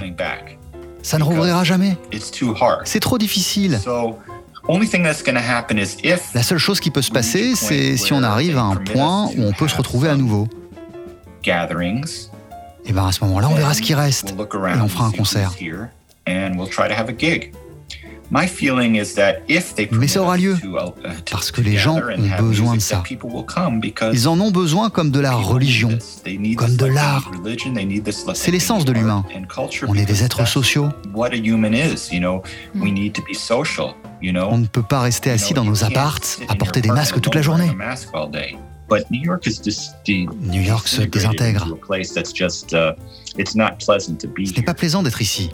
ça 1.02 1.18
ne 1.18 1.24
rouvrira 1.24 1.64
jamais. 1.64 1.98
C'est 2.86 3.00
trop 3.00 3.18
difficile. 3.18 3.80
La 6.34 6.42
seule 6.44 6.58
chose 6.58 6.80
qui 6.80 6.90
peut 6.90 7.04
se 7.04 7.12
passer, 7.12 7.54
c'est 7.56 7.98
si 7.98 8.14
on 8.14 8.24
arrive 8.24 8.58
à 8.58 8.64
un 8.64 8.76
point 8.78 9.26
où 9.38 9.44
on 9.44 9.52
peut 9.54 9.68
se 9.68 9.78
retrouver 9.78 10.10
à 10.10 10.16
nouveau. 10.16 10.48
Et 12.86 12.92
bien 12.94 13.08
à 13.08 13.12
ce 13.12 13.24
moment-là, 13.26 13.48
on 13.50 13.56
verra 13.56 13.74
ce 13.76 13.82
qui 13.82 13.94
reste. 13.94 14.34
Et 14.78 14.82
on 14.82 14.88
fera 14.88 15.06
un 15.06 15.12
concert. 15.12 15.52
Mais 18.32 20.08
ça 20.08 20.22
aura 20.22 20.38
lieu, 20.38 20.58
parce 21.32 21.52
que 21.52 21.62
les 21.62 21.78
gens 21.78 21.96
ont 21.98 22.32
have 22.32 22.42
besoin 22.42 22.76
de 22.76 22.82
ça. 22.82 22.98
that 22.98 23.04
people 23.04 23.30
will 23.32 23.46
come 23.46 23.80
because 23.80 24.14
Ils 24.16 24.28
en 24.28 24.40
ont 24.40 24.52
besoin 24.52 24.90
comme 24.90 25.12
de 25.12 25.20
la 25.20 25.36
religion. 25.36 25.90
this. 25.90 26.22
They 26.24 26.38
need 26.38 26.56
comme 26.56 26.70
this 26.70 26.78
de 26.78 26.86
l'art. 26.86 27.30
need 27.32 27.44
religion, 27.46 27.74
they 27.74 27.86
need 27.86 28.04
this 28.04 28.26
like 28.26 28.36
C'est 28.36 28.46
they 28.46 28.52
l'essence 28.54 28.80
need 28.86 28.88
de 28.88 28.94
l'humain. 29.00 29.24
On 29.88 29.94
est 29.96 30.06
des 30.06 30.24
êtres 30.24 30.48
sociaux. 30.48 30.90
What 31.14 31.30
a 31.34 31.36
human 31.38 31.74
is, 31.74 32.10
you 32.12 32.20
know? 32.20 32.42
We 32.76 32.92
need 32.92 33.14
to 33.14 33.22
be 33.22 33.36
social, 33.36 33.94
you 34.22 34.32
know? 34.32 34.48
On 34.52 34.58
ne 34.58 34.66
peut 34.68 34.84
pas 34.84 35.02
rester 35.02 35.30
assis 35.32 35.54
dans 35.54 35.66
nos 35.66 35.84
appartes 35.84 36.40
à 36.50 36.56
porter 36.56 36.82
des 36.82 36.90
masques 36.90 37.22
toute 37.22 37.36
la 37.36 37.42
journée. 37.42 37.70
New 39.10 39.24
York 39.24 39.46
is 39.48 39.60
just 39.64 39.96
the- 40.06 40.28
New 40.42 40.62
York 40.62 40.88
se 40.88 41.02
désintègre. 41.02 41.64
into 41.64 41.74
a 41.74 41.78
place 41.88 42.14
that's 42.14 42.32
just, 42.36 42.72
uh, 42.74 42.92
it's 43.38 43.56
not 43.56 43.72
pleasant 43.84 44.18
to 44.20 44.28
be 44.28 44.46
Ce 44.46 44.54
n'est 44.54 44.62
pas 44.62 44.72
here. 44.74 44.76
plaisant 44.76 45.02
d'être 45.04 45.22
ici. 45.24 45.50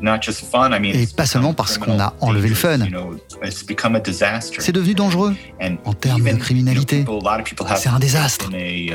Not 0.00 0.18
just 0.22 0.44
fun, 0.50 0.70
I 0.72 0.80
mean, 0.80 0.92
Et 0.94 1.02
it's 1.02 1.12
pas 1.12 1.26
seulement 1.26 1.54
parce 1.54 1.78
qu'on 1.78 1.98
a 1.98 2.14
enlevé 2.20 2.48
le 2.48 2.54
fun. 2.54 2.78
C'est 4.58 4.72
devenu 4.72 4.94
dangereux. 4.94 5.34
En 5.84 5.92
termes 5.92 6.22
de 6.22 6.34
criminalité. 6.34 7.04
C'est 7.76 7.88
un 7.88 7.98
désastre. 7.98 8.50
uh, 8.52 8.92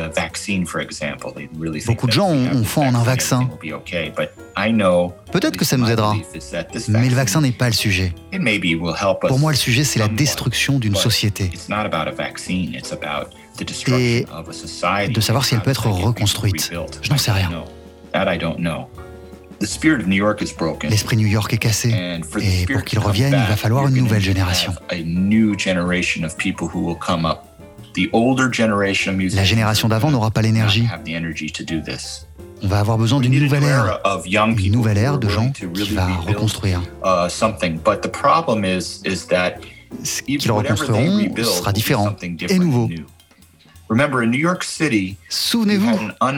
Beaucoup 1.85 2.07
de 2.07 2.12
gens 2.12 2.29
ont- 2.29 2.63
foi 2.63 2.85
en 2.85 2.95
un 2.95 3.03
vaccin. 3.03 3.49
Peut-être 5.31 5.57
que 5.57 5.65
ça 5.65 5.77
nous 5.77 5.89
aidera. 5.89 6.15
Mais 6.89 7.09
le 7.09 7.15
vaccin 7.15 7.41
n'est 7.41 7.51
pas 7.51 7.67
le 7.67 7.73
sujet. 7.73 8.13
Pour 9.27 9.39
moi, 9.39 9.51
le 9.51 9.57
sujet, 9.57 9.83
c'est 9.83 9.99
la 9.99 10.07
destruction 10.07 10.79
d'une 10.79 10.95
société. 10.95 11.45
It's 11.53 11.69
not 11.69 11.85
about 11.85 12.07
a 12.09 12.12
vaccine, 12.12 12.73
it's 12.73 12.91
about 12.91 13.29
the 13.57 13.63
destruction 13.65 14.25
of 14.33 14.49
a 14.49 14.53
society. 14.53 15.13
de 15.13 15.21
savoir 15.21 15.45
si 15.45 15.55
elle 15.55 15.62
peut 15.62 15.71
être 15.71 15.88
reconstruite. 15.88 16.71
Je 17.01 17.09
n'en 17.09 17.17
sais 17.17 17.31
rien. 17.31 17.49
L'esprit 19.62 21.17
New 21.17 21.28
York 21.28 21.54
est 21.54 21.58
cassé. 21.58 21.89
Et 21.89 22.22
spirit 22.24 22.65
pour 22.74 22.84
qu'il 22.84 23.00
revienne, 23.00 23.34
il 23.34 23.50
va 23.50 23.56
falloir 23.56 23.88
une 23.88 23.95
nouvelle 23.95 24.22
génération. 24.22 24.72
have 24.72 25.00
A 25.00 25.04
new 25.04 25.58
generation 25.58 26.24
of 26.24 26.36
people 26.38 26.67
who 26.74 26.80
will 26.86 26.98
come 26.98 27.26
up. 27.26 27.39
The 27.95 28.10
older 28.13 28.50
generation 28.52 29.12
of 29.12 29.17
musicians 29.17 29.41
La 29.41 29.43
génération 29.43 29.89
d'avant 29.89 30.12
n'aura 30.12 30.32
pas 30.32 30.41
l'énergie. 30.41 30.88
On 32.62 32.67
va 32.67 32.80
avoir 32.80 32.98
besoin 32.98 33.19
d'une 33.19 33.39
nouvelle 33.39 33.63
ère. 33.63 34.00
Une 34.26 34.72
nouvelle 34.72 34.98
ère 34.98 35.17
de 35.17 35.30
gens 35.30 35.52
qui 35.52 35.93
va 35.93 36.08
reconstruire. 36.08 36.82
uh, 37.04 37.30
something. 37.30 37.80
But 37.84 38.02
the 38.02 38.12
problem 38.12 38.63
is, 38.63 39.02
is 39.06 39.28
that 39.30 39.56
Ce 40.04 40.22
even 40.28 40.39
qu'ils 40.39 40.52
reconstruiront 40.52 41.36
sera 41.43 41.74
différent 41.74 42.15
et 42.22 42.60
nouveau. 42.60 42.89
Souvenez-vous, 45.30 45.99
à 46.19 46.32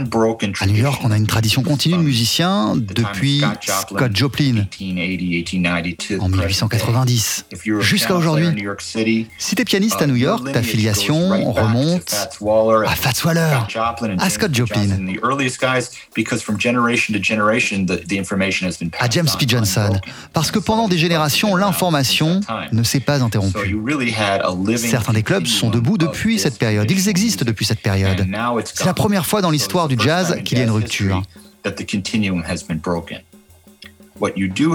New 0.68 0.76
York, 0.76 1.02
on 1.04 1.12
a 1.12 1.18
une 1.18 1.28
tradition 1.28 1.64
continue 1.64 1.98
de 1.98 2.02
musiciens 2.02 2.76
depuis 2.78 3.44
Scott 3.62 4.16
Joplin 4.16 4.66
1880, 4.80 5.12
1890 5.12 5.96
to 5.98 6.16
en 6.22 6.30
the 6.30 6.38
present 6.38 6.70
day. 6.70 6.78
1890 6.78 7.46
If 7.52 7.66
you're 7.66 7.80
a 7.80 7.84
jusqu'à 7.84 8.16
aujourd'hui. 8.16 8.48
Si 9.38 9.56
t'es 9.56 9.66
pianiste 9.66 10.02
à 10.02 10.06
uh, 10.06 10.08
New 10.08 10.16
York, 10.16 10.50
ta 10.54 10.64
filiation 10.64 11.52
remonte 11.52 12.14
à 12.14 12.96
Fats 12.96 13.26
Waller, 13.26 13.60
à 14.18 14.30
Scott. 14.30 14.54
Joplin. 14.54 14.88
À 19.00 19.10
James 19.10 19.28
P. 19.38 19.46
Johnson. 19.48 20.00
Parce 20.34 20.52
que 20.52 20.60
pendant 20.60 20.88
des 20.88 20.98
générations, 20.98 21.56
l'information 21.58 22.40
ne 22.72 22.84
s'est 22.84 23.02
pas 23.02 23.22
interrompue. 23.22 23.78
Certains 24.78 25.14
des 25.14 25.24
clubs 25.24 25.48
sont 25.48 25.70
debout 25.70 25.98
depuis 25.98 26.40
cette 26.40 26.58
période. 26.58 26.90
Ils 26.90 27.10
traditional 27.10 27.41
depuis 27.46 27.66
cette 27.66 27.82
période. 27.82 28.28
C'est 28.66 28.86
la 28.86 28.94
première 28.94 29.26
fois 29.26 29.42
dans 29.42 29.50
l'histoire 29.50 29.88
du 29.88 29.98
jazz 30.00 30.38
qu'il 30.44 30.58
y 30.58 30.62
a 30.62 30.64
une 30.64 30.72
rupture. 30.72 31.24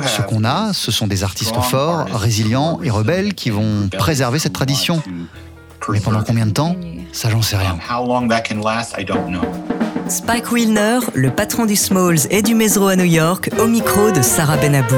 Ce 0.09 0.23
qu'on 0.23 0.45
a, 0.45 0.73
ce 0.73 0.91
sont 0.91 1.07
des 1.07 1.23
artistes 1.25 1.61
forts, 1.63 2.07
résilients 2.13 2.81
et 2.83 2.91
rebelles 2.91 3.35
qui 3.35 3.51
vont 3.51 3.89
préserver 3.97 4.39
cette 4.39 4.53
tradition. 4.53 5.03
Mais 5.89 6.01
pendant 6.01 6.23
combien 6.23 6.47
de 6.47 6.53
temps? 6.53 6.77
Ça, 7.13 7.31
j'en 7.31 7.43
sais 7.43 7.57
rien. 7.57 7.79
Spike 10.09 10.53
Wilner, 10.53 11.01
le 11.15 11.31
patron 11.31 11.67
du 11.67 11.75
Smalls 11.75 12.27
et 12.31 12.43
du 12.43 12.55
Mesro 12.55 12.89
à 12.89 12.97
New 12.97 13.05
York, 13.05 13.51
au 13.59 13.67
micro 13.67 14.11
de 14.13 14.23
Sarah 14.23 14.57
Benabou. 14.57 14.95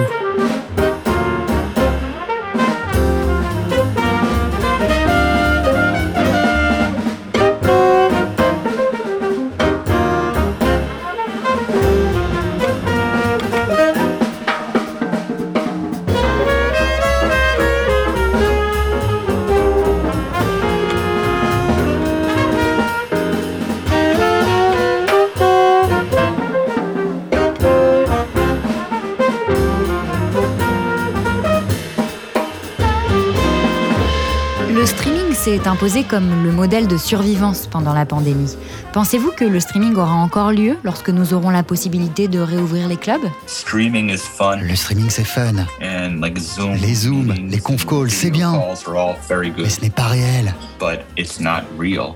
Imposé 35.66 36.04
comme 36.04 36.44
le 36.44 36.52
modèle 36.52 36.86
de 36.86 36.96
survivance 36.96 37.66
pendant 37.66 37.92
la 37.94 38.06
pandémie. 38.06 38.56
Pensez-vous 38.92 39.32
que 39.32 39.44
le 39.44 39.60
streaming 39.60 39.94
aura 39.96 40.12
encore 40.14 40.52
lieu 40.52 40.76
lorsque 40.84 41.10
nous 41.10 41.34
aurons 41.34 41.50
la 41.50 41.62
possibilité 41.62 42.28
de 42.28 42.38
réouvrir 42.38 42.88
les 42.88 42.96
clubs? 42.96 43.20
Streaming 43.46 44.10
is 44.10 44.18
fun. 44.18 44.56
Le 44.56 44.76
streaming, 44.76 45.10
c'est 45.10 45.24
fun. 45.26 45.66
And 45.82 46.20
like 46.20 46.38
Zoom, 46.38 46.74
Les 46.74 46.94
Zooms, 46.94 47.26
meetings, 47.26 47.50
les 47.50 47.58
conf 47.58 47.84
calls, 47.86 48.10
c'est 48.10 48.30
bien. 48.30 48.52
calls 48.52 48.78
are 48.86 48.96
all 49.10 49.16
very 49.28 49.50
good, 49.50 49.64
Mais 49.64 49.70
ce 49.70 49.80
n'est 49.80 49.90
pas 49.90 50.06
réel. 50.06 50.54
but 50.78 51.00
it's 51.16 51.40
not 51.40 51.62
real. 51.78 52.14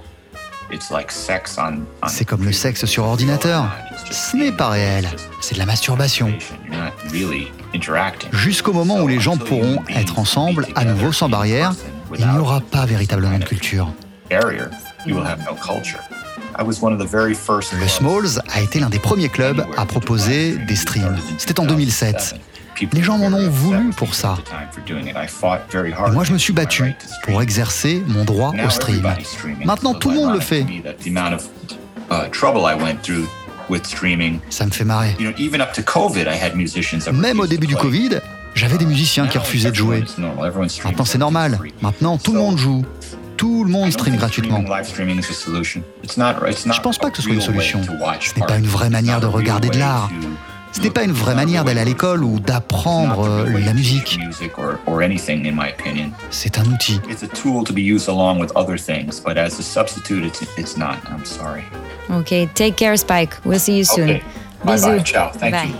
It's 0.70 0.90
like 0.90 1.10
sex 1.10 1.58
on. 1.58 1.80
on 2.02 2.08
C'est 2.08 2.24
comme 2.24 2.44
le 2.44 2.52
sexe 2.52 2.86
sur 2.86 3.04
ordinateur. 3.04 3.66
Ce 4.10 4.34
n'est 4.36 4.52
pas 4.52 4.68
réel. 4.70 5.06
C'est 5.42 5.54
de 5.54 5.58
la 5.58 5.66
masturbation. 5.66 6.28
You're 6.28 6.78
not 6.78 6.92
really 7.12 7.48
interacting. 7.74 8.30
Jusqu'au 8.32 8.72
moment 8.72 9.00
où 9.00 9.08
les 9.08 9.20
gens 9.20 9.36
pourront 9.36 9.82
être 9.94 10.18
ensemble 10.18 10.66
à 10.74 10.86
nouveau 10.86 11.12
sans 11.12 11.28
barrière 11.28 11.72
il 12.18 12.26
n'y 12.26 12.38
aura 12.38 12.60
pas 12.60 12.86
véritablement 12.86 13.38
de 13.38 13.44
culture. 13.44 13.92
Le 17.78 17.88
Smalls 17.88 18.42
a 18.50 18.60
été 18.60 18.80
l'un 18.80 18.90
des 18.90 18.98
premiers 18.98 19.28
clubs 19.28 19.64
à 19.76 19.86
proposer 19.86 20.56
des 20.56 20.76
streams. 20.76 21.16
C'était 21.38 21.60
en 21.60 21.66
2007. 21.66 22.34
Les 22.92 23.02
gens 23.02 23.18
m'en 23.18 23.36
ont 23.36 23.48
voulu 23.48 23.90
pour 23.90 24.14
ça. 24.14 24.36
Et 24.88 26.10
moi, 26.10 26.24
je 26.24 26.32
me 26.32 26.38
suis 26.38 26.52
battu 26.52 26.94
pour 27.24 27.42
exercer 27.42 28.02
mon 28.08 28.24
droit 28.24 28.52
au 28.64 28.70
stream. 28.70 29.06
Maintenant, 29.64 29.94
tout 29.94 30.10
le 30.10 30.16
monde 30.16 30.34
le 30.34 30.40
fait. 30.40 30.66
Ça 34.50 34.66
me 34.66 34.70
fait 34.70 34.84
marrer. 34.84 35.16
Même 37.12 37.40
au 37.40 37.46
début 37.46 37.66
du 37.66 37.76
Covid, 37.76 38.18
j'avais 38.54 38.78
des 38.78 38.86
musiciens 38.86 39.26
qui 39.26 39.38
refusaient 39.38 39.70
de 39.70 39.76
jouer. 39.76 40.04
Maintenant, 40.84 41.04
c'est 41.04 41.18
normal. 41.18 41.58
Maintenant, 41.80 42.18
tout 42.18 42.32
le 42.32 42.38
monde 42.38 42.58
joue. 42.58 42.84
Tout 43.36 43.64
le 43.64 43.70
monde 43.70 43.90
stream 43.90 44.16
gratuitement. 44.16 44.62
Je 44.62 44.66
pense 46.80 46.98
pas 46.98 47.10
que 47.10 47.16
ce 47.16 47.22
soit 47.22 47.32
une 47.32 47.40
solution. 47.40 47.80
Ce 47.82 48.38
n'est 48.38 48.46
pas 48.46 48.58
une 48.58 48.66
vraie 48.66 48.90
manière 48.90 49.20
de 49.20 49.26
regarder 49.26 49.68
de 49.68 49.78
l'art. 49.78 50.10
Ce 50.72 50.80
n'est 50.80 50.90
pas 50.90 51.04
une 51.04 51.12
vraie 51.12 51.34
manière 51.34 51.64
d'aller 51.64 51.80
à 51.80 51.84
l'école 51.84 52.24
ou 52.24 52.40
d'apprendre 52.40 53.28
euh, 53.28 53.58
la 53.58 53.74
musique. 53.74 54.18
C'est 56.30 56.58
un 56.58 56.64
outil. 56.64 56.98
It's 57.10 57.22
a 57.22 57.26
tool 57.26 57.62
to 57.64 57.74
be 57.74 57.80
used 57.80 58.08
along 58.08 58.40
with 58.40 58.50
other 58.56 58.78
things, 58.78 59.20
but 59.20 59.36
as 59.36 59.58
a 59.58 59.62
substitute, 59.62 60.24
it's, 60.24 60.40
it's 60.56 60.78
not. 60.78 60.96
I'm 61.10 61.26
sorry. 61.26 61.64
Ok, 62.08 62.48
take 62.54 62.76
care, 62.76 62.96
Spike. 62.96 63.34
We'll 63.44 63.60
see 63.60 63.76
you 63.76 63.84
soon. 63.84 64.08
Okay. 64.08 64.22
Bye 64.64 64.76
Bisous. 64.76 64.96
bye. 64.96 65.02
Ciao. 65.02 65.30
Thank 65.32 65.52
Bye. 65.52 65.66
you. 65.66 65.74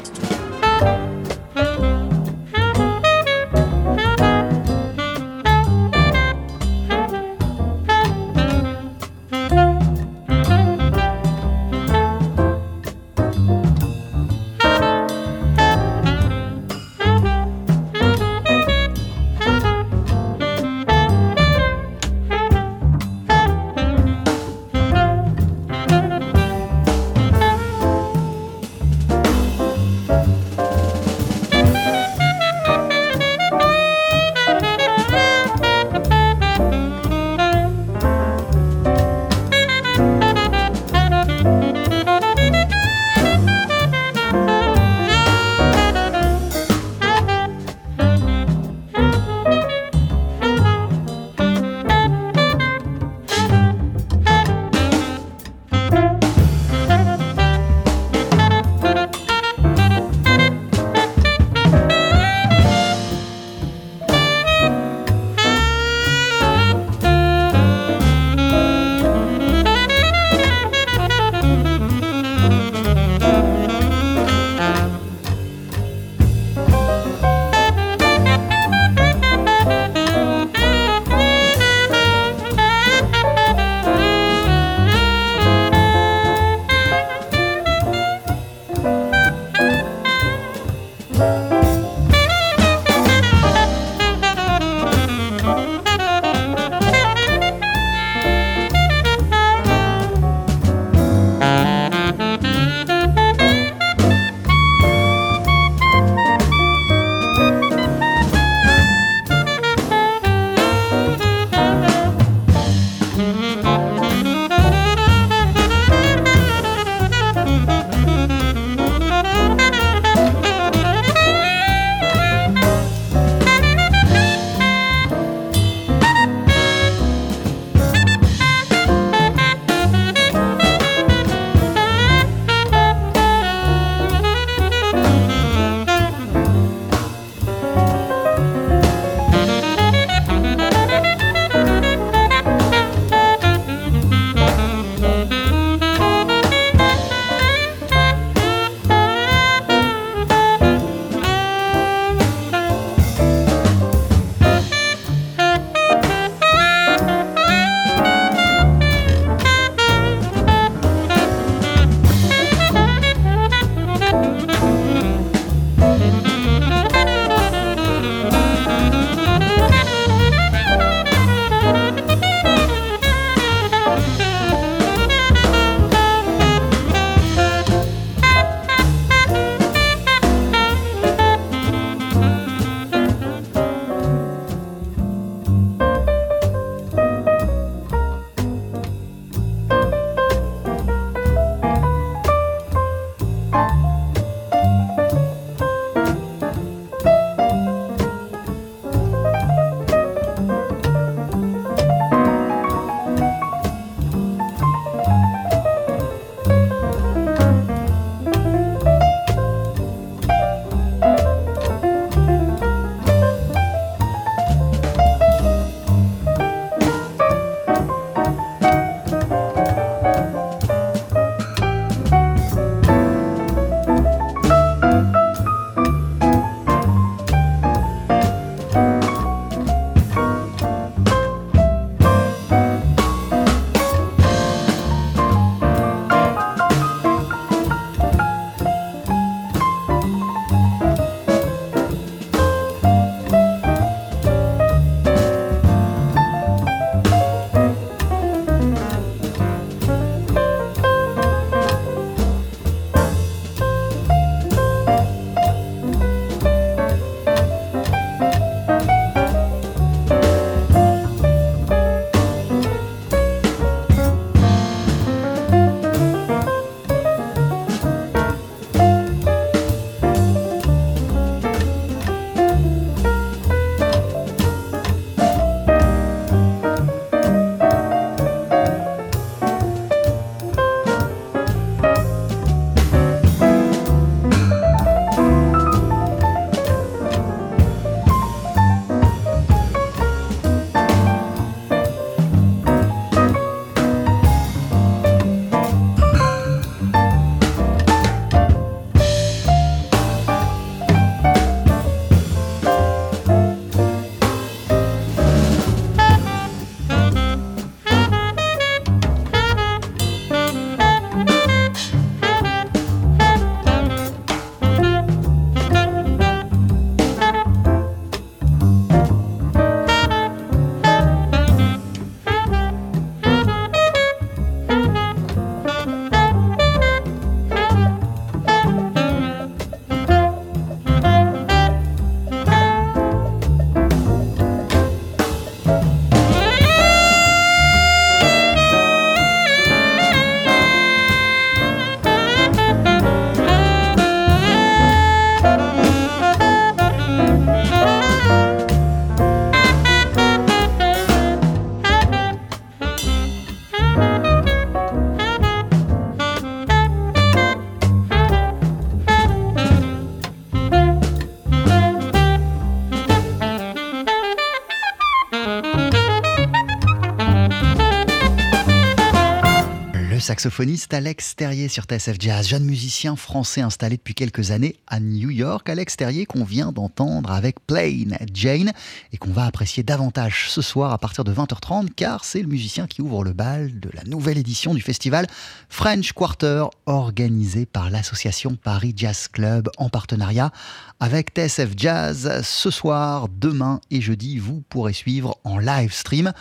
Saxophoniste 370.33 370.95
Alex 370.95 371.37
Terrier 371.37 371.68
sur 371.68 371.85
TSF 371.85 372.16
Jazz, 372.18 372.49
jeune 372.49 372.64
musicien 372.64 373.16
français 373.16 373.61
installé 373.61 373.99
depuis 373.99 374.14
quelques 374.14 374.51
années 374.51 374.76
à 374.87 374.99
New 374.99 375.28
York. 375.28 375.68
Alex 375.68 375.95
Terrier 375.99 376.24
qu'on 376.24 376.43
vient 376.43 376.72
d'entendre 376.72 377.30
avec 377.30 377.57
Plain 377.66 378.16
Jane 378.33 378.72
et 379.12 379.18
qu'on 379.18 379.30
va 379.30 379.45
apprécier 379.45 379.83
davantage 379.83 380.47
ce 380.49 380.62
soir 380.62 380.91
à 380.95 380.97
partir 380.97 381.24
de 381.24 381.35
20h30 381.35 381.91
car 381.95 382.24
c'est 382.24 382.41
le 382.41 382.49
musicien 382.49 382.87
qui 382.87 383.03
ouvre 383.03 383.24
le 383.24 383.35
bal 383.35 383.78
de 383.78 383.91
la 383.93 384.05
nouvelle 384.05 384.39
édition 384.39 384.72
du 384.72 384.80
festival 384.80 385.26
French 385.68 386.14
Quarter 386.14 386.64
organisé 386.87 387.66
par 387.66 387.91
l'association 387.91 388.57
Paris 388.57 388.95
Jazz 388.97 389.28
Club 389.28 389.68
en 389.76 389.91
partenariat 389.91 390.51
avec 390.99 391.33
TSF 391.37 391.72
Jazz. 391.76 392.41
Ce 392.43 392.70
soir, 392.70 393.28
demain 393.28 393.83
et 393.91 394.01
jeudi, 394.01 394.39
vous 394.39 394.62
pourrez 394.70 394.95
suivre 394.95 395.37
en 395.45 395.59
live 395.59 395.93
stream 395.93 396.33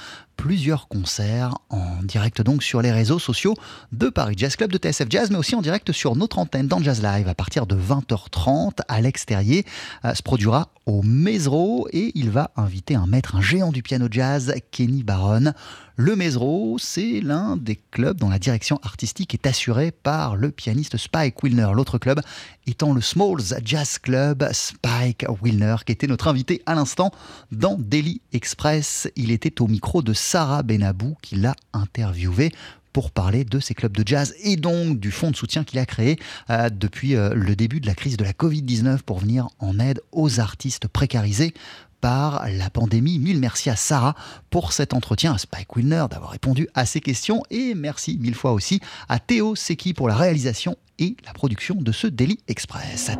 plusieurs 0.42 0.88
concerts 0.88 1.54
en 1.70 2.02
direct 2.02 2.42
donc 2.42 2.64
sur 2.64 2.82
les 2.82 2.92
réseaux 2.92 3.20
sociaux 3.20 3.54
de 3.92 4.10
Paris 4.10 4.34
Jazz 4.36 4.56
Club, 4.56 4.72
de 4.72 4.80
TSF 4.80 5.06
Jazz, 5.08 5.30
mais 5.30 5.38
aussi 5.38 5.54
en 5.54 5.62
direct 5.62 5.92
sur 5.92 6.16
notre 6.16 6.40
antenne 6.40 6.68
dans 6.68 6.82
Jazz 6.82 7.04
Live 7.04 7.28
à 7.28 7.36
partir 7.36 7.68
de 7.68 7.76
20h30. 7.76 8.80
à 8.88 9.02
l'extérieur 9.02 9.64
se 10.04 10.24
produira 10.24 10.70
au 10.86 11.02
Mesro 11.04 11.88
et 11.92 12.12
il 12.16 12.30
va 12.30 12.52
inviter 12.56 12.96
un 12.96 13.06
maître, 13.06 13.36
un 13.36 13.42
géant 13.42 13.72
du 13.72 13.84
piano 13.84 14.08
jazz, 14.10 14.54
Kenny 14.72 15.04
Barron. 15.04 15.54
Le 15.96 16.16
Mesro, 16.16 16.78
c'est 16.80 17.22
l'un 17.22 17.58
des 17.58 17.76
clubs 17.92 18.18
dont 18.18 18.30
la 18.30 18.40
direction 18.40 18.80
artistique 18.82 19.34
est 19.34 19.46
assurée 19.46 19.92
par 19.92 20.36
le 20.36 20.52
pianiste 20.52 20.98
Spike 20.98 21.44
Wilner. 21.44 21.72
L'autre 21.74 21.98
club 21.98 22.22
étant 22.66 22.94
le 22.94 23.02
Smalls 23.02 23.60
Jazz 23.64 24.00
Club, 24.00 24.48
Spike 24.52 25.26
Wilner, 25.42 25.76
qui 25.86 25.92
était 25.92 26.08
notre 26.08 26.28
invité 26.28 26.62
à 26.66 26.76
l'instant 26.76 27.12
dans 27.52 27.78
Daily 27.78 28.22
Express. 28.34 29.08
Il 29.16 29.32
était 29.32 29.62
au 29.62 29.68
micro 29.68 30.02
de 30.02 30.14
Sarah 30.14 30.64
Benabou 30.64 31.16
qui 31.22 31.36
l'a 31.36 31.56
interviewé 31.74 32.52
pour 32.94 33.12
parler 33.12 33.44
de 33.44 33.60
ces 33.60 33.74
clubs 33.74 33.96
de 33.96 34.08
jazz 34.08 34.34
et 34.44 34.56
donc 34.56 35.00
du 35.00 35.12
fonds 35.12 35.32
de 35.32 35.36
soutien 35.36 35.64
qu'il 35.64 35.80
a 35.80 35.86
créé 35.86 36.18
euh, 36.50 36.70
depuis 36.70 37.16
euh, 37.16 37.34
le 37.34 37.56
début 37.56 37.80
de 37.80 37.88
la 37.88 37.96
crise 37.96 38.18
de 38.18 38.24
la 38.24 38.34
Covid-19 38.34 39.00
pour 39.00 39.20
venir 39.20 39.50
en 39.60 39.80
aide 39.80 40.02
aux 40.12 40.40
artistes 40.40 40.88
précarisés 40.88 41.54
par 42.02 42.48
la 42.50 42.70
pandémie. 42.70 43.20
Mille 43.20 43.40
merci 43.40 43.70
à 43.70 43.76
Sarah 43.76 44.16
pour 44.50 44.74
cet 44.74 44.94
entretien, 44.94 45.34
à 45.34 45.38
Spike 45.38 45.76
Wilner 45.76 46.06
d'avoir 46.10 46.32
répondu 46.32 46.68
à 46.74 46.86
ces 46.86 47.00
questions 47.00 47.44
et 47.52 47.76
merci 47.76 48.18
mille 48.20 48.36
fois 48.36 48.54
aussi 48.54 48.82
à 49.08 49.20
Théo 49.20 49.56
Seki 49.56 49.94
pour 49.94 50.08
la 50.08 50.16
réalisation 50.16 50.76
et 51.00 51.16
la 51.26 51.34
production 51.34 51.76
de 51.76 51.92
ce 51.92 52.08
Daily 52.08 52.40
Express. 52.48 53.12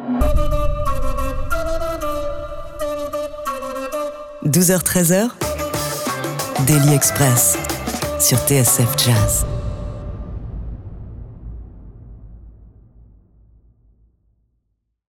12h-13h, 4.46 5.30
Daily 6.66 6.94
Express 6.94 7.58
sur 8.20 8.38
TSF 8.40 8.98
Jazz. 8.98 9.46